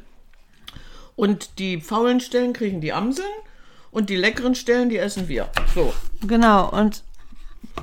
Und 1.16 1.58
die 1.58 1.80
faulen 1.80 2.20
Stellen 2.20 2.52
kriegen 2.52 2.80
die 2.80 2.92
Amseln 2.92 3.28
und 3.90 4.10
die 4.10 4.16
leckeren 4.16 4.54
Stellen, 4.54 4.88
die 4.88 4.96
essen 4.96 5.28
wir. 5.28 5.48
So. 5.74 5.92
Genau, 6.26 6.70
und 6.70 7.04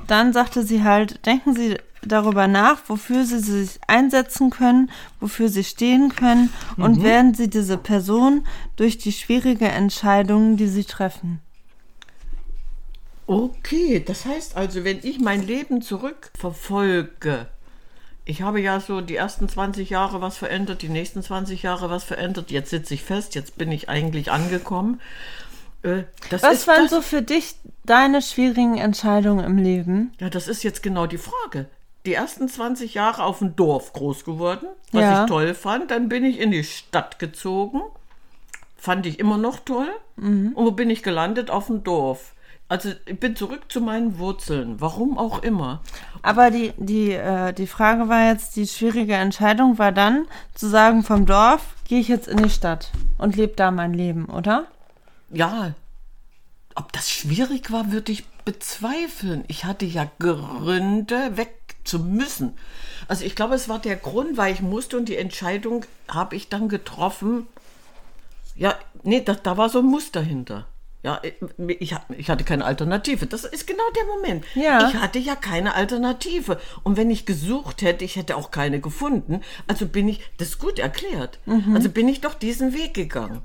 dann 0.06 0.32
sagte 0.32 0.62
sie 0.62 0.82
halt, 0.82 1.24
denken 1.26 1.54
Sie 1.54 1.76
darüber 2.02 2.46
nach, 2.46 2.80
wofür 2.88 3.24
Sie 3.24 3.40
sich 3.40 3.78
einsetzen 3.86 4.50
können, 4.50 4.90
wofür 5.20 5.48
Sie 5.48 5.64
stehen 5.64 6.14
können 6.14 6.52
und 6.76 7.02
werden 7.02 7.34
Sie 7.34 7.48
diese 7.48 7.78
Person 7.78 8.46
durch 8.76 8.98
die 8.98 9.12
schwierige 9.12 9.68
Entscheidungen, 9.68 10.56
die 10.56 10.68
Sie 10.68 10.84
treffen. 10.84 11.40
Okay, 13.28 14.02
das 14.04 14.24
heißt 14.24 14.56
also, 14.56 14.84
wenn 14.84 15.00
ich 15.02 15.20
mein 15.20 15.46
Leben 15.46 15.82
zurückverfolge, 15.82 17.46
ich 18.24 18.40
habe 18.40 18.60
ja 18.60 18.80
so 18.80 19.02
die 19.02 19.16
ersten 19.16 19.50
20 19.50 19.90
Jahre 19.90 20.22
was 20.22 20.38
verändert, 20.38 20.80
die 20.80 20.88
nächsten 20.88 21.22
20 21.22 21.62
Jahre 21.62 21.90
was 21.90 22.04
verändert, 22.04 22.50
jetzt 22.50 22.70
sitze 22.70 22.94
ich 22.94 23.02
fest, 23.02 23.34
jetzt 23.34 23.58
bin 23.58 23.70
ich 23.70 23.90
eigentlich 23.90 24.30
angekommen. 24.30 25.00
äh, 25.82 26.04
das 26.30 26.42
Was 26.42 26.66
waren 26.66 26.88
so 26.88 27.02
für 27.02 27.20
dich 27.20 27.56
deine 27.84 28.22
schwierigen 28.22 28.78
Entscheidungen 28.78 29.44
im 29.44 29.58
Leben? 29.58 30.12
Ja, 30.20 30.30
das 30.30 30.48
ist 30.48 30.62
jetzt 30.62 30.82
genau 30.82 31.06
die 31.06 31.18
Frage. 31.18 31.66
Die 32.08 32.14
ersten 32.14 32.48
20 32.48 32.94
Jahre 32.94 33.22
auf 33.22 33.40
dem 33.40 33.54
Dorf 33.54 33.92
groß 33.92 34.24
geworden, 34.24 34.66
was 34.92 35.02
Ja. 35.02 35.22
ich 35.24 35.28
toll 35.28 35.52
fand. 35.52 35.90
Dann 35.90 36.08
bin 36.08 36.24
ich 36.24 36.38
in 36.40 36.50
die 36.50 36.64
Stadt 36.64 37.18
gezogen. 37.18 37.82
Fand 38.78 39.04
ich 39.04 39.18
immer 39.18 39.36
noch 39.36 39.58
toll. 39.60 39.90
Und 40.16 40.54
wo 40.56 40.70
bin 40.70 40.88
ich 40.88 41.02
gelandet? 41.02 41.50
Auf 41.50 41.66
dem 41.66 41.84
Dorf. 41.84 42.32
Also 42.66 42.92
ich 43.04 43.20
bin 43.20 43.36
zurück 43.36 43.64
zu 43.68 43.82
meinen 43.82 44.18
Wurzeln. 44.18 44.80
Warum 44.80 45.18
auch 45.18 45.42
immer. 45.42 45.82
Aber 46.22 46.50
die, 46.50 46.72
die, 46.78 47.12
äh, 47.12 47.52
die 47.52 47.66
Frage 47.66 48.08
war 48.08 48.24
jetzt, 48.30 48.56
die 48.56 48.66
schwierige 48.66 49.12
Entscheidung 49.16 49.76
war 49.78 49.92
dann 49.92 50.24
zu 50.54 50.66
sagen, 50.66 51.02
vom 51.02 51.26
Dorf 51.26 51.74
gehe 51.88 52.00
ich 52.00 52.08
jetzt 52.08 52.26
in 52.26 52.42
die 52.42 52.48
Stadt 52.48 52.90
und 53.18 53.36
lebe 53.36 53.52
da 53.54 53.70
mein 53.70 53.92
Leben, 53.92 54.24
oder? 54.30 54.64
Ja, 55.30 55.74
ob 56.74 56.90
das 56.92 57.10
schwierig 57.10 57.70
war, 57.70 57.92
würde 57.92 58.12
ich 58.12 58.24
bezweifeln. 58.46 59.44
Ich 59.48 59.66
hatte 59.66 59.84
ja 59.84 60.06
Gründe, 60.18 61.36
weg 61.36 61.54
zu 61.88 61.98
müssen. 61.98 62.56
Also 63.08 63.24
ich 63.24 63.34
glaube, 63.34 63.54
es 63.54 63.68
war 63.68 63.78
der 63.78 63.96
Grund, 63.96 64.36
weil 64.36 64.52
ich 64.52 64.60
musste 64.60 64.96
und 64.96 65.08
die 65.08 65.16
Entscheidung 65.16 65.84
habe 66.08 66.36
ich 66.36 66.48
dann 66.48 66.68
getroffen. 66.68 67.46
Ja, 68.54 68.76
nee, 69.02 69.20
da, 69.20 69.34
da 69.34 69.56
war 69.56 69.68
so 69.68 69.78
ein 69.80 69.86
Muster 69.86 70.20
hinter. 70.20 70.66
Ja, 71.04 71.22
ich, 71.22 71.94
ich, 72.16 72.28
hatte 72.30 72.44
keine 72.44 72.64
Alternative. 72.64 73.26
Das 73.26 73.44
ist 73.44 73.68
genau 73.68 73.84
der 73.96 74.04
Moment. 74.04 74.44
Ja. 74.56 74.88
Ich 74.88 74.96
hatte 74.96 75.20
ja 75.20 75.36
keine 75.36 75.74
Alternative. 75.74 76.60
Und 76.82 76.96
wenn 76.96 77.08
ich 77.08 77.24
gesucht 77.24 77.82
hätte, 77.82 78.04
ich 78.04 78.16
hätte 78.16 78.36
auch 78.36 78.50
keine 78.50 78.80
gefunden. 78.80 79.42
Also 79.68 79.86
bin 79.86 80.08
ich, 80.08 80.20
das 80.38 80.48
ist 80.48 80.58
gut 80.58 80.80
erklärt. 80.80 81.38
Also 81.72 81.88
bin 81.88 82.08
ich 82.08 82.20
doch 82.20 82.34
diesen 82.34 82.74
Weg 82.74 82.94
gegangen. 82.94 83.42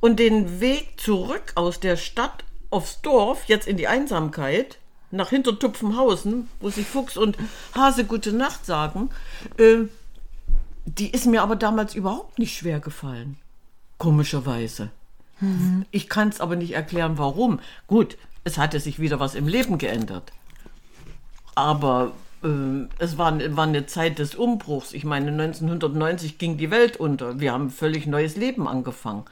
Und 0.00 0.18
den 0.18 0.60
Weg 0.60 1.00
zurück 1.00 1.52
aus 1.54 1.78
der 1.78 1.96
Stadt 1.96 2.44
aufs 2.70 3.00
Dorf, 3.00 3.44
jetzt 3.46 3.68
in 3.68 3.76
die 3.76 3.86
Einsamkeit, 3.86 4.78
nach 5.10 5.30
Hintertupfenhausen, 5.30 6.48
wo 6.60 6.70
sich 6.70 6.86
Fuchs 6.86 7.16
und 7.16 7.36
Hase 7.74 8.04
gute 8.04 8.32
Nacht 8.32 8.66
sagen, 8.66 9.10
äh, 9.56 9.84
die 10.84 11.10
ist 11.10 11.26
mir 11.26 11.42
aber 11.42 11.56
damals 11.56 11.94
überhaupt 11.94 12.38
nicht 12.38 12.56
schwer 12.56 12.80
gefallen. 12.80 13.36
Komischerweise. 13.98 14.90
Ich 15.92 16.08
kann 16.08 16.28
es 16.28 16.40
aber 16.40 16.56
nicht 16.56 16.72
erklären, 16.72 17.16
warum. 17.16 17.60
Gut, 17.86 18.16
es 18.44 18.58
hatte 18.58 18.80
sich 18.80 18.98
wieder 18.98 19.20
was 19.20 19.34
im 19.34 19.46
Leben 19.46 19.78
geändert. 19.78 20.32
Aber 21.54 22.12
ähm, 22.42 22.88
es 22.98 23.18
war, 23.18 23.38
war 23.56 23.66
eine 23.66 23.86
Zeit 23.86 24.18
des 24.18 24.34
Umbruchs. 24.34 24.92
Ich 24.92 25.04
meine, 25.04 25.30
1990 25.30 26.38
ging 26.38 26.56
die 26.56 26.70
Welt 26.70 26.96
unter. 26.96 27.38
Wir 27.38 27.52
haben 27.52 27.66
ein 27.66 27.70
völlig 27.70 28.06
neues 28.06 28.36
Leben 28.36 28.66
angefangen. 28.66 29.24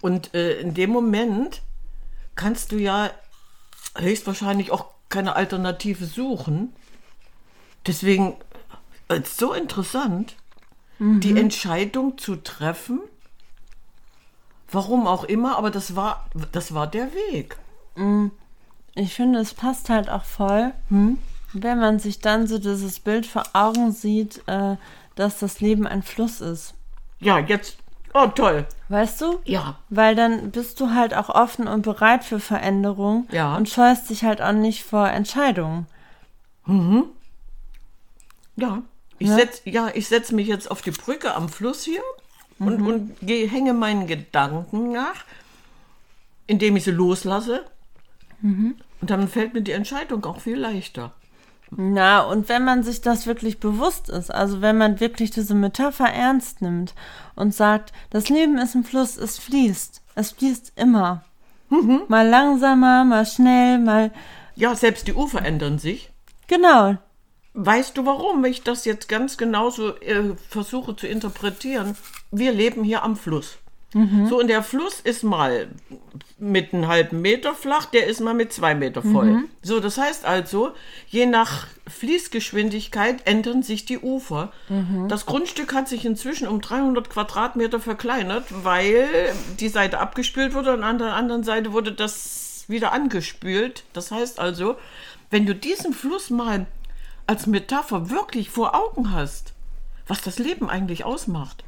Und 0.00 0.34
äh, 0.34 0.60
in 0.60 0.74
dem 0.74 0.90
Moment 0.90 1.62
kannst 2.36 2.70
du 2.70 2.76
ja 2.76 3.10
höchstwahrscheinlich 3.98 4.70
auch 4.70 4.86
keine 5.08 5.36
Alternative 5.36 6.04
suchen. 6.06 6.72
Deswegen 7.86 8.36
äh, 9.08 9.20
ist 9.20 9.38
so 9.38 9.52
interessant, 9.52 10.36
die 10.98 11.38
Entscheidung 11.38 12.16
zu 12.16 12.36
treffen, 12.36 13.00
warum 14.70 15.06
auch 15.06 15.24
immer, 15.24 15.58
aber 15.58 15.70
das 15.70 15.94
war, 15.94 16.26
das 16.52 16.72
war 16.72 16.86
der 16.86 17.10
Weg. 17.12 17.58
Ich 18.94 19.14
finde, 19.14 19.40
es 19.40 19.52
passt 19.52 19.90
halt 19.90 20.08
auch 20.08 20.24
voll, 20.24 20.72
wenn 21.52 21.78
man 21.78 21.98
sich 21.98 22.20
dann 22.20 22.46
so 22.46 22.58
dieses 22.58 22.98
Bild 23.00 23.26
vor 23.26 23.44
Augen 23.52 23.92
sieht, 23.92 24.42
äh, 24.46 24.76
dass 25.16 25.38
das 25.38 25.60
Leben 25.60 25.86
ein 25.86 26.02
Fluss 26.02 26.40
ist. 26.40 26.74
Ja, 27.20 27.38
jetzt, 27.38 27.76
oh 28.18 28.26
toll. 28.28 28.66
Weißt 28.88 29.20
du? 29.20 29.40
Ja, 29.44 29.78
Weil 29.90 30.14
dann 30.14 30.50
bist 30.50 30.80
du 30.80 30.90
halt 30.94 31.14
auch 31.14 31.28
offen 31.28 31.66
und 31.68 31.82
bereit 31.82 32.24
für 32.24 32.40
Veränderung 32.40 33.26
Ja. 33.30 33.56
und 33.56 33.68
scheust 33.68 34.08
dich 34.10 34.24
halt 34.24 34.40
auch 34.40 34.52
nicht 34.52 34.84
vor 34.84 35.08
Entscheidungen. 35.08 35.86
ja. 38.56 38.82
Ich 39.18 39.28
Ja. 39.28 39.34
setz, 39.36 39.62
ja, 39.64 39.88
ich 39.94 40.08
setze 40.08 40.34
mich 40.34 40.46
jetzt 40.46 40.70
auf 40.70 40.82
die 40.82 40.90
Brücke 40.90 41.34
am 41.34 41.48
Fluss 41.48 41.84
hier 41.84 42.02
und, 42.58 42.82
und 42.82 43.16
geh, 43.22 43.46
hänge 43.48 43.72
meinen 43.72 44.06
Gedanken 44.06 44.92
nach, 44.92 45.24
indem 46.46 46.76
ich 46.76 46.84
sie 46.84 46.90
loslasse. 46.90 47.64
Und 48.42 48.76
dann 49.00 49.28
fällt 49.28 49.54
mir 49.54 49.62
die 49.62 49.72
Entscheidung 49.72 50.24
auch 50.26 50.40
viel 50.40 50.58
leichter. 50.58 51.12
Na, 51.78 52.20
und 52.20 52.48
wenn 52.48 52.64
man 52.64 52.82
sich 52.82 53.02
das 53.02 53.26
wirklich 53.26 53.60
bewusst 53.60 54.08
ist, 54.08 54.32
also 54.32 54.62
wenn 54.62 54.78
man 54.78 54.98
wirklich 54.98 55.30
diese 55.30 55.54
Metapher 55.54 56.08
ernst 56.08 56.62
nimmt 56.62 56.94
und 57.34 57.54
sagt, 57.54 57.92
das 58.08 58.30
Leben 58.30 58.56
ist 58.56 58.74
ein 58.74 58.84
Fluss, 58.84 59.18
es 59.18 59.38
fließt, 59.38 60.02
es 60.14 60.30
fließt 60.32 60.72
immer. 60.76 61.24
Mal 62.08 62.28
langsamer, 62.28 63.04
mal 63.04 63.26
schnell, 63.26 63.78
mal. 63.78 64.10
Ja, 64.54 64.74
selbst 64.74 65.06
die 65.06 65.14
Ufer 65.14 65.44
ändern 65.44 65.78
sich. 65.78 66.10
Genau. 66.46 66.96
Weißt 67.52 67.96
du, 67.96 68.06
warum 68.06 68.44
ich 68.44 68.62
das 68.62 68.84
jetzt 68.84 69.08
ganz 69.08 69.36
genauso 69.36 69.96
äh, 69.96 70.34
versuche 70.48 70.94
zu 70.94 71.06
interpretieren? 71.06 71.96
Wir 72.30 72.52
leben 72.52 72.84
hier 72.84 73.02
am 73.02 73.16
Fluss. 73.16 73.58
So, 74.28 74.38
und 74.40 74.48
der 74.48 74.62
Fluss 74.62 75.00
ist 75.00 75.22
mal 75.22 75.68
mit 76.38 76.74
einem 76.74 76.86
halben 76.86 77.22
Meter 77.22 77.54
flach, 77.54 77.86
der 77.86 78.06
ist 78.06 78.20
mal 78.20 78.34
mit 78.34 78.52
zwei 78.52 78.74
Meter 78.74 79.00
voll. 79.02 79.44
So, 79.62 79.80
das 79.80 79.96
heißt 79.96 80.26
also, 80.26 80.72
je 81.08 81.24
nach 81.24 81.66
Fließgeschwindigkeit 81.88 83.26
ändern 83.26 83.62
sich 83.62 83.86
die 83.86 83.98
Ufer. 83.98 84.52
Das 85.08 85.24
Grundstück 85.24 85.72
hat 85.72 85.88
sich 85.88 86.04
inzwischen 86.04 86.46
um 86.46 86.60
300 86.60 87.08
Quadratmeter 87.08 87.80
verkleinert, 87.80 88.44
weil 88.64 89.06
die 89.60 89.68
Seite 89.68 89.98
abgespült 89.98 90.52
wurde 90.52 90.74
und 90.74 90.82
an 90.82 90.98
der 90.98 91.14
anderen 91.14 91.42
Seite 91.42 91.72
wurde 91.72 91.92
das 91.92 92.66
wieder 92.68 92.92
angespült. 92.92 93.84
Das 93.94 94.10
heißt 94.10 94.38
also, 94.38 94.76
wenn 95.30 95.46
du 95.46 95.54
diesen 95.54 95.94
Fluss 95.94 96.28
mal 96.28 96.66
als 97.26 97.46
Metapher 97.46 98.10
wirklich 98.10 98.50
vor 98.50 98.74
Augen 98.74 99.12
hast, 99.12 99.54
was 100.06 100.20
das 100.20 100.38
Leben 100.38 100.68
eigentlich 100.68 101.04
ausmacht. 101.04 101.64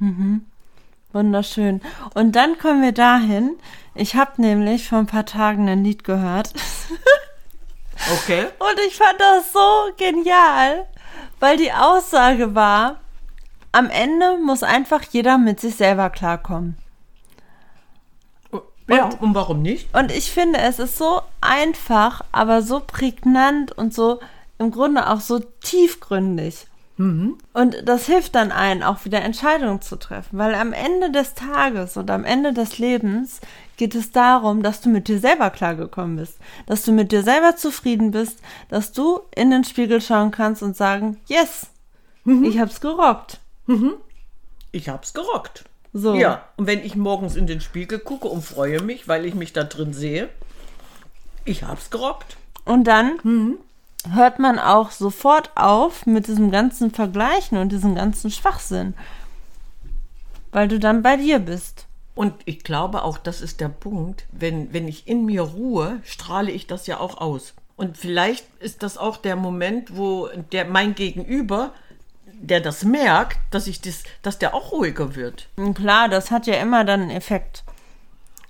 Wunderschön. 1.12 1.80
Und 2.14 2.32
dann 2.32 2.58
kommen 2.58 2.82
wir 2.82 2.92
dahin. 2.92 3.56
Ich 3.94 4.14
habe 4.14 4.40
nämlich 4.40 4.88
vor 4.88 4.98
ein 4.98 5.06
paar 5.06 5.26
Tagen 5.26 5.68
ein 5.68 5.84
Lied 5.84 6.04
gehört. 6.04 6.52
Okay. 8.12 8.46
Und 8.58 8.78
ich 8.86 8.96
fand 8.96 9.20
das 9.20 9.52
so 9.52 9.92
genial, 9.96 10.86
weil 11.40 11.56
die 11.56 11.72
Aussage 11.72 12.54
war, 12.54 13.00
am 13.72 13.90
Ende 13.90 14.38
muss 14.38 14.62
einfach 14.62 15.02
jeder 15.02 15.36
mit 15.36 15.60
sich 15.60 15.74
selber 15.76 16.08
klarkommen. 16.08 16.78
Ja, 18.88 19.10
und 19.20 19.34
warum 19.34 19.60
nicht? 19.60 19.94
Und 19.94 20.10
ich 20.10 20.30
finde, 20.30 20.60
es 20.60 20.78
ist 20.78 20.96
so 20.96 21.20
einfach, 21.42 22.22
aber 22.32 22.62
so 22.62 22.80
prägnant 22.80 23.72
und 23.72 23.92
so 23.92 24.20
im 24.58 24.70
Grunde 24.70 25.10
auch 25.10 25.20
so 25.20 25.40
tiefgründig. 25.40 26.66
Und 27.52 27.76
das 27.84 28.06
hilft 28.06 28.34
dann 28.34 28.50
einen, 28.50 28.82
auch 28.82 29.04
wieder 29.04 29.22
Entscheidungen 29.22 29.80
zu 29.80 29.96
treffen, 29.96 30.36
weil 30.36 30.54
am 30.54 30.72
Ende 30.72 31.12
des 31.12 31.34
Tages 31.34 31.96
und 31.96 32.10
am 32.10 32.24
Ende 32.24 32.52
des 32.52 32.78
Lebens 32.78 33.40
geht 33.76 33.94
es 33.94 34.10
darum, 34.10 34.62
dass 34.64 34.80
du 34.80 34.88
mit 34.88 35.06
dir 35.06 35.20
selber 35.20 35.50
klargekommen 35.50 36.16
bist, 36.16 36.38
dass 36.66 36.82
du 36.82 36.90
mit 36.90 37.12
dir 37.12 37.22
selber 37.22 37.54
zufrieden 37.54 38.10
bist, 38.10 38.40
dass 38.68 38.90
du 38.92 39.20
in 39.34 39.50
den 39.50 39.62
Spiegel 39.62 40.00
schauen 40.00 40.32
kannst 40.32 40.62
und 40.62 40.76
sagen, 40.76 41.18
yes, 41.26 41.68
ich 42.44 42.58
hab's 42.58 42.80
gerockt. 42.80 43.38
Ich 44.72 44.88
hab's 44.88 45.14
gerockt. 45.14 45.64
So. 45.92 46.14
Ja, 46.14 46.42
und 46.56 46.66
wenn 46.66 46.84
ich 46.84 46.96
morgens 46.96 47.36
in 47.36 47.46
den 47.46 47.60
Spiegel 47.60 48.00
gucke 48.00 48.28
und 48.28 48.42
freue 48.42 48.82
mich, 48.82 49.08
weil 49.08 49.24
ich 49.24 49.34
mich 49.34 49.52
da 49.52 49.64
drin 49.64 49.94
sehe, 49.94 50.28
ich 51.44 51.62
hab's 51.62 51.90
gerockt. 51.90 52.36
Und 52.64 52.84
dann 52.84 53.58
hört 54.14 54.38
man 54.38 54.58
auch 54.58 54.90
sofort 54.90 55.50
auf 55.56 56.06
mit 56.06 56.26
diesem 56.26 56.50
ganzen 56.50 56.90
Vergleichen 56.90 57.58
und 57.58 57.70
diesem 57.70 57.94
ganzen 57.94 58.30
Schwachsinn. 58.30 58.94
Weil 60.52 60.68
du 60.68 60.78
dann 60.78 61.02
bei 61.02 61.16
dir 61.16 61.38
bist. 61.38 61.86
Und 62.14 62.34
ich 62.46 62.64
glaube 62.64 63.04
auch, 63.04 63.18
das 63.18 63.40
ist 63.40 63.60
der 63.60 63.68
Punkt, 63.68 64.26
wenn, 64.32 64.72
wenn 64.72 64.88
ich 64.88 65.06
in 65.06 65.24
mir 65.24 65.42
ruhe, 65.42 66.00
strahle 66.04 66.50
ich 66.50 66.66
das 66.66 66.86
ja 66.86 66.98
auch 66.98 67.18
aus. 67.18 67.54
Und 67.76 67.96
vielleicht 67.96 68.44
ist 68.58 68.82
das 68.82 68.98
auch 68.98 69.18
der 69.18 69.36
Moment, 69.36 69.96
wo 69.96 70.28
der 70.50 70.64
mein 70.64 70.96
Gegenüber, 70.96 71.72
der 72.26 72.60
das 72.60 72.82
merkt, 72.82 73.38
dass 73.52 73.68
ich 73.68 73.80
das, 73.80 74.02
dass 74.22 74.38
der 74.38 74.52
auch 74.52 74.72
ruhiger 74.72 75.14
wird. 75.14 75.48
Klar, 75.74 76.08
das 76.08 76.32
hat 76.32 76.48
ja 76.48 76.54
immer 76.54 76.84
dann 76.84 77.02
einen 77.02 77.10
Effekt. 77.10 77.62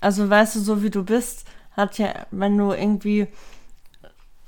Also 0.01 0.31
weißt 0.31 0.57
du, 0.57 0.61
so 0.61 0.83
wie 0.83 0.91
du 0.91 1.05
bist, 1.05 1.45
hat 1.73 1.99
ja, 1.99 2.27
wenn 2.31 2.57
du 2.57 2.73
irgendwie 2.73 3.27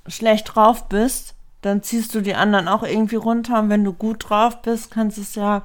schlecht 0.06 0.54
drauf 0.54 0.88
bist, 0.88 1.34
dann 1.62 1.82
ziehst 1.82 2.14
du 2.14 2.20
die 2.20 2.34
anderen 2.34 2.68
auch 2.68 2.82
irgendwie 2.82 3.16
runter. 3.16 3.60
Und 3.60 3.68
wenn 3.68 3.84
du 3.84 3.92
gut 3.92 4.28
drauf 4.30 4.62
bist, 4.62 4.90
kannst 4.90 5.18
es 5.18 5.34
ja, 5.34 5.62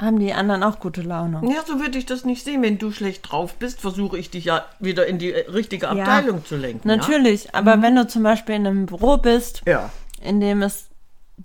haben 0.00 0.18
die 0.18 0.32
anderen 0.32 0.62
auch 0.62 0.78
gute 0.80 1.02
Laune. 1.02 1.40
Ja, 1.44 1.62
so 1.66 1.80
würde 1.80 1.98
ich 1.98 2.06
das 2.06 2.24
nicht 2.24 2.44
sehen. 2.44 2.62
Wenn 2.62 2.78
du 2.78 2.90
schlecht 2.92 3.30
drauf 3.30 3.54
bist, 3.54 3.80
versuche 3.80 4.18
ich 4.18 4.30
dich 4.30 4.44
ja 4.44 4.64
wieder 4.80 5.06
in 5.06 5.18
die 5.18 5.30
richtige 5.30 5.88
Abteilung 5.88 6.44
zu 6.44 6.56
lenken. 6.56 6.86
Natürlich, 6.88 7.54
aber 7.54 7.82
wenn 7.82 7.94
du 7.96 8.06
zum 8.06 8.22
Beispiel 8.22 8.54
in 8.56 8.66
einem 8.66 8.86
Büro 8.86 9.16
bist, 9.16 9.62
Ja. 9.66 9.90
in 10.20 10.40
dem 10.40 10.62
es 10.62 10.88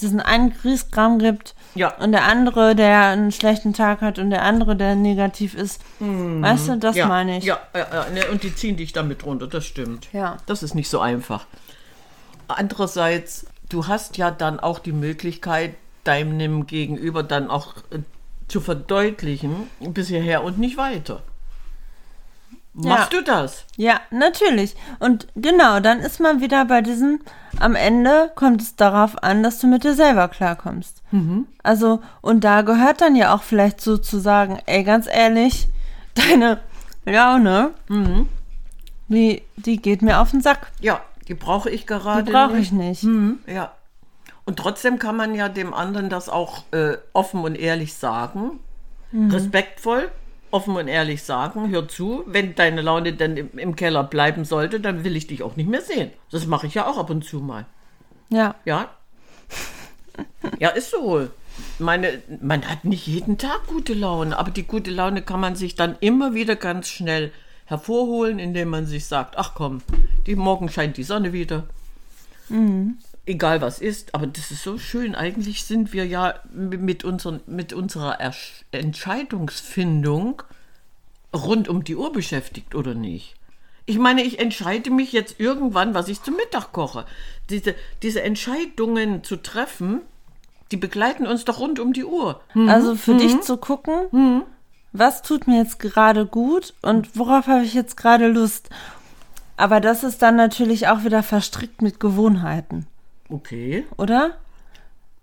diesen 0.02 0.20
einen 0.20 0.54
Grießkram 0.54 1.20
gibt 1.20 1.56
Ja. 1.76 1.94
und 1.98 2.12
der 2.12 2.24
andere, 2.26 2.76
der 2.76 3.08
einen 3.08 3.32
schlechten 3.32 3.74
Tag 3.74 4.02
hat 4.02 4.20
und 4.20 4.30
der 4.30 4.44
andere, 4.44 4.76
der 4.76 4.96
negativ 4.96 5.54
ist. 5.54 5.82
Weißt 6.00 6.70
du, 6.70 6.78
das 6.78 6.96
ja, 6.96 7.08
meine 7.08 7.38
ich. 7.38 7.44
Ja, 7.44 7.60
ja, 7.74 7.88
ja, 7.94 8.10
ne, 8.10 8.22
und 8.32 8.44
die 8.44 8.54
ziehen 8.56 8.78
dich 8.78 8.94
damit 8.94 9.26
runter, 9.26 9.48
das 9.48 9.66
stimmt. 9.66 10.08
Ja. 10.14 10.38
Das 10.46 10.64
ist 10.64 10.76
nicht 10.76 10.90
so 10.90 11.00
einfach. 11.00 11.46
Andererseits, 12.48 13.46
du 13.70 13.88
hast 13.88 14.18
ja 14.18 14.32
dann 14.32 14.60
auch 14.60 14.80
die 14.80 14.94
Möglichkeit, 14.94 15.76
deinem 16.04 16.68
Gegenüber 16.68 17.24
dann 17.24 17.50
auch 17.50 17.76
äh, 17.92 18.00
zu 18.48 18.62
verdeutlichen, 18.62 19.70
bis 19.82 20.08
hierher 20.08 20.44
und 20.44 20.58
nicht 20.58 20.78
weiter. 20.78 21.22
Machst 22.86 23.14
du 23.14 23.24
das? 23.24 23.66
Ja, 23.76 24.00
natürlich. 24.12 24.76
Und 25.00 25.28
genau, 25.36 25.80
dann 25.80 26.00
ist 26.00 26.20
man 26.20 26.42
wieder 26.42 26.66
bei 26.66 26.82
diesem, 26.82 27.20
am 27.60 27.76
Ende 27.76 28.32
kommt 28.36 28.62
es 28.62 28.76
darauf 28.76 29.24
an, 29.24 29.42
dass 29.42 29.60
du 29.60 29.68
mit 29.68 29.84
dir 29.84 29.96
selber 29.96 30.28
klarkommst. 30.28 31.02
Also, 31.64 32.02
und 32.22 32.44
da 32.44 32.62
gehört 32.62 33.02
dann 33.02 33.16
ja 33.16 33.34
auch 33.34 33.42
vielleicht 33.42 33.82
so 33.82 33.98
zu 33.98 34.20
sagen, 34.20 34.60
ey, 34.68 34.84
ganz 34.84 35.08
ehrlich, 35.08 35.68
deine 36.14 36.60
Laune, 37.06 37.72
die, 39.08 39.42
die 39.56 39.78
geht 39.78 40.02
mir 40.02 40.20
auf 40.20 40.32
den 40.32 40.42
Sack. 40.42 40.72
Ja, 40.80 41.02
die 41.28 41.34
brauche 41.34 41.70
ich 41.70 41.88
gerade 41.88 42.24
Die 42.24 42.32
brauche 42.32 42.58
ich 42.58 42.72
nicht. 42.72 43.04
Mhm, 43.04 43.40
ja. 43.48 43.72
Und 44.46 44.60
trotzdem 44.60 44.98
kann 45.00 45.16
man 45.18 45.36
ja 45.36 45.50
dem 45.50 45.74
anderen 45.74 46.10
das 46.10 46.30
auch 46.30 46.64
äh, 46.72 46.98
offen 47.14 47.42
und 47.42 47.56
ehrlich 47.56 47.96
sagen. 47.96 48.60
Mhm. 49.12 49.32
Respektvoll, 49.32 50.10
offen 50.52 50.76
und 50.76 50.88
ehrlich 50.88 51.24
sagen. 51.24 51.70
Hör 51.70 51.88
zu, 51.88 52.24
wenn 52.26 52.56
deine 52.56 52.82
Laune 52.82 53.14
dann 53.14 53.38
im, 53.38 53.58
im 53.58 53.76
Keller 53.76 54.04
bleiben 54.04 54.46
sollte, 54.46 54.80
dann 54.80 55.04
will 55.04 55.16
ich 55.16 55.28
dich 55.28 55.44
auch 55.44 55.56
nicht 55.56 55.70
mehr 55.70 55.82
sehen. 55.82 56.12
Das 56.32 56.48
mache 56.48 56.68
ich 56.68 56.74
ja 56.74 56.88
auch 56.88 56.98
ab 56.98 57.10
und 57.10 57.24
zu 57.24 57.40
mal. 57.40 57.66
Ja. 58.30 58.56
Ja. 58.66 58.90
Ja, 60.60 60.70
ist 60.70 60.90
so. 60.90 61.28
Meine, 61.78 62.24
man 62.42 62.68
hat 62.68 62.86
nicht 62.86 63.06
jeden 63.06 63.38
Tag 63.38 63.68
gute 63.68 63.94
Laune, 63.94 64.36
aber 64.38 64.50
die 64.50 64.66
gute 64.66 64.90
Laune 64.90 65.22
kann 65.22 65.40
man 65.40 65.56
sich 65.56 65.76
dann 65.76 65.96
immer 66.00 66.34
wieder 66.34 66.56
ganz 66.56 66.88
schnell 66.88 67.32
hervorholen, 67.66 68.40
indem 68.40 68.70
man 68.70 68.88
sich 68.88 69.06
sagt, 69.06 69.38
ach 69.38 69.54
komm, 69.54 69.82
die 70.26 70.36
morgen 70.36 70.70
scheint 70.70 70.98
die 70.98 71.04
Sonne 71.04 71.34
wieder. 71.34 71.66
Egal 73.28 73.62
was 73.62 73.80
ist, 73.80 74.16
aber 74.16 74.26
das 74.26 74.52
ist 74.52 74.64
so 74.64 74.78
schön. 74.78 75.14
Eigentlich 75.14 75.66
sind 75.66 75.92
wir 75.94 76.06
ja 76.08 76.36
mit, 76.54 77.04
unseren, 77.04 77.42
mit 77.46 77.74
unserer 77.74 78.22
Ersch- 78.22 78.64
Entscheidungsfindung 78.72 80.42
rund 81.36 81.68
um 81.68 81.84
die 81.84 81.98
Uhr 81.98 82.12
beschäftigt, 82.14 82.74
oder 82.74 82.94
nicht? 82.94 83.36
Ich 83.86 84.00
meine, 84.00 84.24
ich 84.24 84.40
entscheide 84.40 84.90
mich 84.92 85.12
jetzt 85.12 85.40
irgendwann, 85.40 85.94
was 85.94 86.08
ich 86.08 86.24
zum 86.24 86.36
Mittag 86.36 86.72
koche. 86.72 87.06
Diese, 87.50 87.76
diese 88.02 88.22
Entscheidungen 88.22 89.24
zu 89.24 89.36
treffen, 89.38 90.02
die 90.72 90.78
begleiten 90.78 91.28
uns 91.28 91.46
doch 91.46 91.60
rund 91.60 91.80
um 91.80 91.94
die 91.94 92.06
Uhr. 92.06 92.42
Also 92.70 92.96
für 92.96 93.16
dich 93.16 93.42
zu 93.42 93.58
gucken, 93.58 94.44
was 94.94 95.22
tut 95.22 95.48
mir 95.48 95.60
jetzt 95.60 95.80
gerade 95.80 96.26
gut 96.26 96.74
und 96.82 97.18
worauf 97.18 97.48
habe 97.48 97.64
ich 97.64 97.74
jetzt 97.74 97.98
gerade 97.98 98.28
Lust. 98.28 98.70
Aber 99.58 99.80
das 99.82 100.04
ist 100.04 100.22
dann 100.22 100.36
natürlich 100.38 100.88
auch 100.88 101.04
wieder 101.04 101.24
verstrickt 101.24 101.82
mit 101.82 102.00
Gewohnheiten, 102.00 102.88
Okay. 103.30 103.86
oder? 103.98 104.32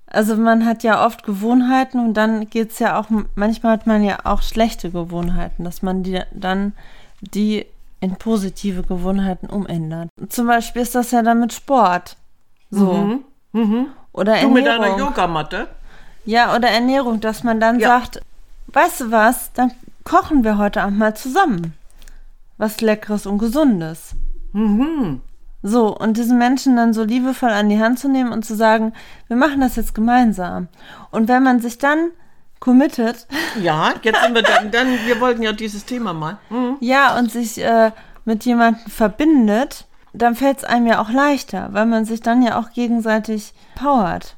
Also 0.06 0.36
man 0.36 0.64
hat 0.64 0.82
ja 0.84 1.04
oft 1.04 1.24
Gewohnheiten 1.24 1.98
und 1.98 2.14
dann 2.14 2.48
geht's 2.48 2.78
ja 2.78 2.98
auch, 3.00 3.06
manchmal 3.34 3.72
hat 3.72 3.86
man 3.86 4.04
ja 4.04 4.18
auch 4.24 4.42
schlechte 4.42 4.90
Gewohnheiten, 4.90 5.64
dass 5.64 5.82
man 5.82 6.02
die 6.04 6.20
dann 6.32 6.72
die 7.20 7.66
in 8.00 8.16
positive 8.16 8.82
Gewohnheiten 8.82 9.46
umändert. 9.48 10.10
Zum 10.28 10.46
Beispiel 10.46 10.82
ist 10.82 10.94
das 10.94 11.10
ja 11.10 11.22
dann 11.22 11.40
mit 11.40 11.52
Sport. 11.52 12.16
So. 12.70 13.18
Oder 14.12 14.40
Du 14.42 14.50
mit 14.50 14.66
deiner 14.66 14.86
Ernährung. 14.86 14.98
Yogamatte? 15.10 15.68
Ja, 16.26 16.54
oder 16.54 16.68
Ernährung, 16.68 17.20
dass 17.20 17.42
man 17.42 17.58
dann 17.60 17.80
Ja. 17.80 17.88
sagt, 17.88 18.20
weißt 18.68 19.00
du 19.00 19.10
was, 19.10 19.52
dann 19.54 19.72
kochen 20.04 20.44
wir 20.44 20.58
heute 20.58 20.82
Abend 20.82 20.98
mal 20.98 21.16
zusammen. 21.16 21.74
Was 22.58 22.80
Leckeres 22.80 23.26
und 23.26 23.38
Gesundes. 23.38 24.14
So, 25.66 25.96
und 25.96 26.18
diesen 26.18 26.36
Menschen 26.36 26.76
dann 26.76 26.92
so 26.92 27.04
liebevoll 27.04 27.48
an 27.48 27.70
die 27.70 27.80
Hand 27.80 27.98
zu 27.98 28.06
nehmen 28.06 28.32
und 28.32 28.44
zu 28.44 28.54
sagen, 28.54 28.92
wir 29.28 29.36
machen 29.38 29.62
das 29.62 29.76
jetzt 29.76 29.94
gemeinsam. 29.94 30.68
Und 31.10 31.26
wenn 31.26 31.42
man 31.42 31.58
sich 31.60 31.78
dann 31.78 32.10
committet, 32.60 33.26
Ja, 33.62 33.94
jetzt 34.02 34.22
sind 34.22 34.34
wir 34.34 34.42
dann, 34.42 34.70
dann 34.70 34.88
wir 35.06 35.18
wollten 35.22 35.42
ja 35.42 35.54
dieses 35.54 35.86
Thema 35.86 36.12
mal. 36.12 36.36
Hm. 36.50 36.76
ja, 36.80 37.18
und 37.18 37.32
sich 37.32 37.64
äh, 37.64 37.92
mit 38.26 38.44
jemandem 38.44 38.90
verbindet, 38.90 39.86
dann 40.12 40.34
fällt 40.34 40.58
es 40.58 40.64
einem 40.64 40.86
ja 40.86 41.00
auch 41.00 41.08
leichter, 41.08 41.70
weil 41.72 41.86
man 41.86 42.04
sich 42.04 42.20
dann 42.20 42.42
ja 42.42 42.60
auch 42.60 42.72
gegenseitig 42.72 43.54
powert. 43.74 44.36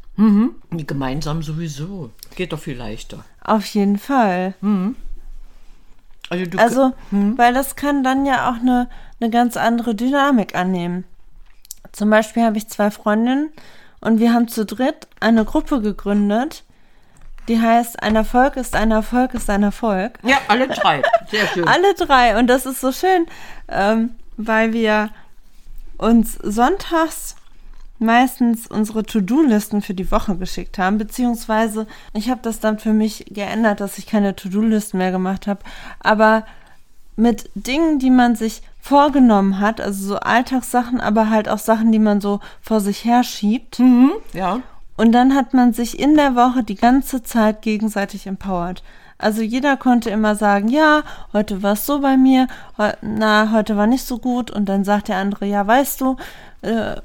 Gemeinsam 0.71 1.43
sowieso. 1.43 2.11
Geht 2.37 2.53
doch 2.53 2.61
viel 2.61 2.77
leichter. 2.77 3.25
Auf 3.43 3.67
jeden 3.67 3.99
Fall. 3.99 4.55
Also, 6.31 6.47
du 6.47 6.59
Also, 6.59 6.93
weil 7.11 7.53
das 7.53 7.75
kann 7.75 8.05
dann 8.05 8.27
ja 8.27 8.49
auch 8.49 8.61
eine, 8.61 8.89
eine 9.21 9.31
ganz 9.31 9.57
andere 9.57 9.97
Dynamik 9.97 10.55
annehmen. 10.55 11.05
Zum 11.93 12.11
Beispiel 12.11 12.43
habe 12.45 12.59
ich 12.59 12.69
zwei 12.69 12.91
Freundinnen 12.91 13.51
und 14.01 14.19
wir 14.21 14.33
haben 14.33 14.49
zu 14.49 14.65
dritt 14.65 15.09
eine 15.21 15.45
Gruppe 15.45 15.81
gegründet, 15.81 16.65
die 17.49 17.61
heißt 17.61 18.03
Ein 18.03 18.17
Erfolg 18.17 18.57
ist 18.57 18.75
ein 18.75 18.91
Erfolg 18.91 19.35
ist 19.35 19.49
ein 19.51 19.63
Erfolg. 19.63 20.19
ja, 20.23 20.39
alle 20.49 20.69
drei. 20.69 21.03
Sehr 21.31 21.47
schön. 21.55 21.67
Alle 21.67 21.95
drei 21.95 22.39
und 22.39 22.49
das 22.49 22.67
ist 22.67 22.81
so 22.81 22.93
schön, 22.93 23.27
ähm, 23.69 24.17
weil 24.37 24.73
wir 24.73 25.11
uns 25.99 26.35
sonntags 26.43 27.37
meistens 27.99 28.67
unsere 28.67 29.05
To-Do-Listen 29.05 29.81
für 29.81 29.95
die 29.95 30.11
Woche 30.11 30.37
geschickt 30.37 30.79
haben, 30.79 30.99
beziehungsweise 30.99 31.87
ich 32.13 32.29
habe 32.29 32.41
das 32.43 32.61
dann 32.61 32.79
für 32.79 32.93
mich 32.93 33.25
geändert, 33.31 33.81
dass 33.81 33.97
ich 33.97 34.07
keine 34.07 34.37
To-Do-Listen 34.37 34.99
mehr 34.99 35.13
gemacht 35.13 35.47
habe, 35.47 35.61
aber 36.01 36.45
mit 37.17 37.49
Dingen, 37.55 37.99
die 37.99 38.11
man 38.11 38.37
sich 38.37 38.63
vorgenommen 38.87 39.59
hat, 39.59 39.81
also 39.81 40.07
so 40.07 40.17
Alltagssachen, 40.17 41.01
aber 41.01 41.29
halt 41.29 41.49
auch 41.49 41.59
Sachen, 41.59 41.91
die 41.91 41.99
man 41.99 42.21
so 42.21 42.41
vor 42.61 42.81
sich 42.81 43.05
her 43.05 43.25
schiebt. 43.25 43.81
Ja. 44.33 44.61
Und 44.97 45.13
dann 45.13 45.35
hat 45.35 45.55
man 45.55 45.73
sich 45.73 45.99
in 45.99 46.17
der 46.17 46.37
Woche 46.37 46.63
die 46.63 46.77
ganze 46.77 47.23
Zeit 47.23 47.63
gegenseitig 47.63 48.27
empowert. 48.27 48.83
Also 49.19 49.43
jeder 49.43 49.77
konnte 49.77 50.11
immer 50.11 50.37
sagen, 50.37 50.69
ja, 50.69 51.03
heute 51.33 51.63
war 51.63 51.73
es 51.73 51.85
so 51.87 52.01
bei 52.01 52.17
mir, 52.17 52.47
heu- 52.79 52.93
na, 53.03 53.51
heute 53.51 53.77
war 53.77 53.87
nicht 53.87 54.07
so 54.07 54.19
gut. 54.19 54.51
Und 54.51 54.67
dann 54.69 54.85
sagt 54.85 55.09
der 55.09 55.17
andere, 55.17 55.47
ja, 55.47 55.67
weißt 55.67 56.01
du, 56.01 56.17
äh, 56.63 56.97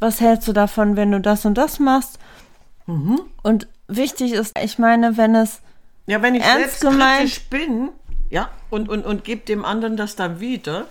was 0.00 0.20
hältst 0.20 0.48
du 0.48 0.52
davon, 0.52 0.96
wenn 0.96 1.12
du 1.12 1.20
das 1.20 1.44
und 1.44 1.54
das 1.56 1.78
machst? 1.78 2.18
Und 3.42 3.68
wichtig 3.86 4.32
ist, 4.32 4.58
ich 4.62 4.78
meine, 4.78 5.16
wenn 5.16 5.34
es, 5.34 5.60
Ja, 6.06 6.20
wenn 6.22 6.34
ich 6.34 6.42
Ernst 6.42 6.80
selbstkritisch 6.80 7.48
bin, 7.48 7.90
ja, 8.30 8.48
und, 8.70 8.88
und, 8.88 9.04
und 9.06 9.24
gebe 9.24 9.44
dem 9.44 9.64
anderen 9.64 9.96
das 9.96 10.16
dann 10.16 10.40
wieder, 10.40 10.86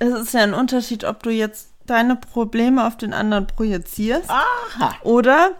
es 0.00 0.08
ist 0.08 0.34
ja 0.34 0.42
ein 0.42 0.54
Unterschied, 0.54 1.04
ob 1.04 1.22
du 1.22 1.30
jetzt 1.30 1.70
deine 1.86 2.16
Probleme 2.16 2.86
auf 2.86 2.96
den 2.96 3.12
anderen 3.12 3.46
projizierst 3.46 4.30
aha, 4.30 4.94
oder 5.02 5.52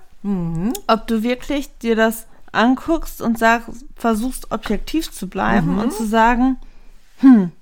ob 0.87 1.07
du 1.07 1.23
wirklich 1.23 1.77
dir 1.79 1.95
das 1.95 2.27
anguckst 2.53 3.23
und 3.23 3.39
sagst, 3.39 3.85
versuchst 3.95 4.51
objektiv 4.51 5.13
zu 5.13 5.29
bleiben 5.29 5.79
und 5.79 5.93
zu 5.93 6.05
sagen, 6.05 6.59
hm, 7.19 7.53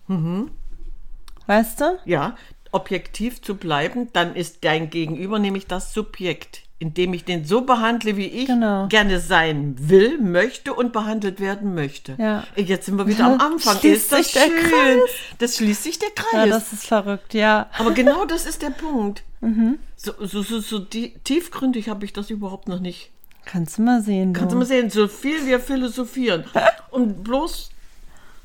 weißt 1.46 1.80
du? 1.80 1.98
ja, 2.04 2.36
objektiv 2.72 3.42
zu 3.42 3.56
bleiben, 3.56 4.12
dann 4.12 4.34
ist 4.34 4.64
dein 4.64 4.90
Gegenüber 4.90 5.38
nämlich 5.38 5.66
das 5.66 5.92
Subjekt, 5.92 6.62
indem 6.80 7.12
ich 7.14 7.24
den 7.24 7.44
so 7.44 7.62
behandle, 7.62 8.16
wie 8.16 8.26
ich 8.26 8.46
Genau. 8.46 8.86
gerne 8.86 9.18
sein 9.20 9.74
will, 9.78 10.18
möchte 10.20 10.72
und 10.74 10.92
behandelt 10.92 11.40
werden 11.40 11.74
möchte. 11.74 12.14
Ja. 12.18 12.44
Jetzt 12.56 12.86
sind 12.86 12.96
wir 12.98 13.06
wieder 13.08 13.26
am 13.26 13.40
Anfang. 13.40 13.76
Schließt 13.78 13.96
ist 14.04 14.12
das 14.12 14.18
sich 14.24 14.32
der 14.34 14.42
schön. 14.42 14.58
Kreis. 14.70 15.10
Das 15.38 15.56
schließt 15.56 15.82
sich 15.82 15.98
der 15.98 16.08
Ja, 16.08 16.14
Kreis. 16.22 16.50
das 16.50 16.72
ist 16.72 16.86
verrückt, 16.86 17.34
ja. 17.34 17.68
Aber 17.78 17.90
genau 17.92 18.24
das 18.24 18.46
ist 18.46 18.62
der 18.62 18.70
Punkt. 18.70 19.22
Mhm. 19.40 19.78
So, 19.94 20.10
so, 20.18 20.42
so, 20.42 20.58
so 20.58 20.80
tiefgründig 20.80 21.88
habe 21.88 22.04
ich 22.04 22.12
das 22.12 22.28
überhaupt 22.28 22.66
noch 22.66 22.80
nicht. 22.80 23.10
Kannst 23.44 23.78
du 23.78 23.82
mal 23.82 24.02
sehen. 24.02 24.32
Kannst 24.32 24.52
du 24.52 24.58
mal 24.58 24.64
sehen, 24.66 24.90
so 24.90 25.06
viel 25.06 25.46
wir 25.46 25.60
philosophieren. 25.60 26.42
Und 26.90 27.22
bloß 27.22 27.70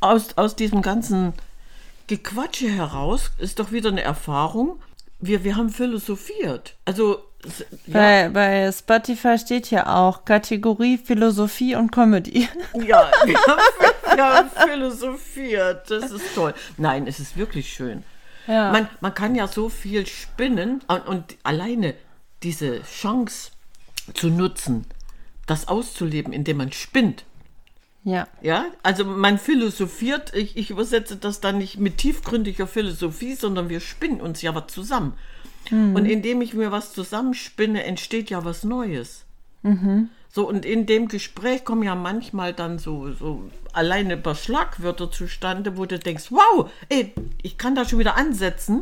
aus, 0.02 0.38
aus 0.38 0.56
diesem 0.56 0.84
ganzen 0.84 1.34
Gequatsche 2.06 2.70
heraus 2.70 3.32
ist 3.40 3.58
doch 3.58 3.72
wieder 3.72 3.90
eine 3.90 4.02
Erfahrung. 4.04 4.80
Wir, 5.20 5.44
wir 5.44 5.56
haben 5.56 5.70
philosophiert. 5.70 6.76
Also, 6.86 7.24
ja, 7.88 7.94
Bei, 7.94 8.30
bei 8.30 8.72
Spotify 8.72 9.38
steht 9.38 9.72
ja 9.72 9.96
auch 9.96 10.26
Kategorie 10.26 10.98
Philosophie 10.98 11.76
und 11.76 11.92
Comedy. 11.92 12.48
ja, 12.74 13.12
wir, 13.26 13.38
haben, 13.38 14.16
wir 14.16 14.26
haben 14.26 14.50
philosophiert. 14.50 15.90
Das 15.90 16.12
ist 16.12 16.36
toll. 16.36 16.54
Nein, 16.78 17.08
es 17.08 17.20
ist 17.20 17.38
wirklich 17.38 17.74
schön. 17.74 18.04
Ja. 18.48 18.72
Man, 18.72 18.90
man 19.02 19.14
kann 19.14 19.36
ja 19.36 19.48
so 19.48 19.70
viel 19.70 20.06
spinnen 20.06 20.82
und, 20.88 21.08
und 21.08 21.38
alleine 21.44 21.96
diese 22.44 22.82
Chance 22.84 23.52
zu 24.14 24.28
nutzen, 24.28 24.86
das 25.46 25.68
auszuleben, 25.68 26.34
indem 26.34 26.58
man 26.58 26.72
spinnt. 26.72 27.26
Ja. 28.04 28.28
Ja, 28.42 28.66
also 28.84 29.06
man 29.06 29.38
philosophiert, 29.38 30.34
ich, 30.36 30.58
ich 30.58 30.70
übersetze 30.70 31.16
das 31.16 31.40
dann 31.40 31.58
nicht 31.58 31.78
mit 31.80 31.98
tiefgründiger 31.98 32.68
Philosophie, 32.68 33.36
sondern 33.36 33.70
wir 33.70 33.80
spinnen 33.80 34.20
uns 34.20 34.42
ja 34.42 34.54
was 34.54 34.68
zusammen. 34.68 35.14
Und 35.72 36.06
indem 36.06 36.42
ich 36.42 36.54
mir 36.54 36.72
was 36.72 36.94
zusammenspinne, 36.94 37.84
entsteht 37.84 38.30
ja 38.30 38.44
was 38.46 38.64
Neues. 38.64 39.26
So, 40.30 40.48
und 40.48 40.66
in 40.66 40.86
dem 40.86 41.08
Gespräch 41.08 41.64
kommen 41.64 41.84
ja 41.84 41.96
manchmal 41.96 42.54
dann 42.54 42.80
so, 42.80 43.12
so 43.14 43.50
alleine 43.72 44.18
paar 44.18 44.36
Schlagwörter 44.36 45.10
zustande, 45.12 45.78
wo 45.78 45.86
du 45.86 45.98
denkst, 46.00 46.32
wow, 46.32 46.70
ey, 46.90 47.14
ich 47.42 47.58
kann 47.58 47.76
da 47.76 47.86
schon 47.88 48.00
wieder 48.00 48.18
ansetzen. 48.18 48.82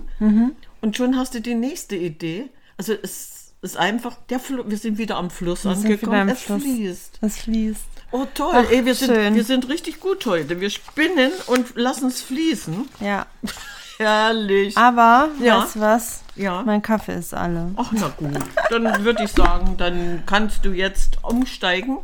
Und 0.82 0.98
schon 0.98 1.18
hast 1.18 1.36
du 1.36 1.42
die 1.42 1.56
nächste 1.56 1.96
Idee. 1.96 2.50
Also 2.78 2.94
es 3.02 3.54
ist 3.62 3.78
einfach, 3.78 4.16
der 4.30 4.40
Fl 4.40 4.64
wir 4.66 4.78
sind 4.78 4.98
wieder 4.98 5.18
am 5.18 5.30
Fluss 5.30 5.66
Wir 5.66 5.72
angekommen. 5.72 6.30
Es 6.30 6.42
Fluss. 6.42 6.64
fließt. 6.64 7.20
Es 7.22 7.38
fließt. 7.38 7.84
Oh 8.12 8.26
toll, 8.34 8.54
Ach, 8.56 8.72
ey, 8.72 8.84
wir 8.86 8.96
sind, 8.96 9.36
wir 9.36 9.44
sind 9.44 9.70
richtig 9.70 10.00
gut 10.00 10.26
heute. 10.26 10.60
Wir 10.60 10.70
spinnen 10.72 11.32
und 11.48 11.76
lassen 11.76 12.08
es 12.08 12.22
fließen. 12.24 12.90
Ja. 13.00 13.28
Herrlich. 13.98 14.76
Aber, 14.78 15.30
Ja. 15.40 15.62
weißt 15.62 15.76
du 15.76 15.80
was? 15.80 16.21
Ja. 16.36 16.64
Mein 16.66 16.82
Kaffee 16.82 17.14
ist 17.14 17.34
alle. 17.34 17.72
Ach, 17.76 17.92
na 17.92 18.10
gut. 18.18 18.32
Dann 18.70 19.04
würde 19.04 19.24
ich 19.24 19.32
sagen, 19.32 19.76
dann 19.78 20.24
kannst 20.26 20.66
du 20.66 20.72
jetzt 20.72 21.24
umsteigen. 21.24 21.98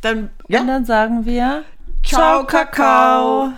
Dann, 0.00 0.30
Und 0.44 0.48
ja. 0.48 0.64
dann 0.64 0.84
sagen 0.84 1.24
wir 1.24 1.64
Ciao, 2.04 2.44
Kakao. 2.44 3.52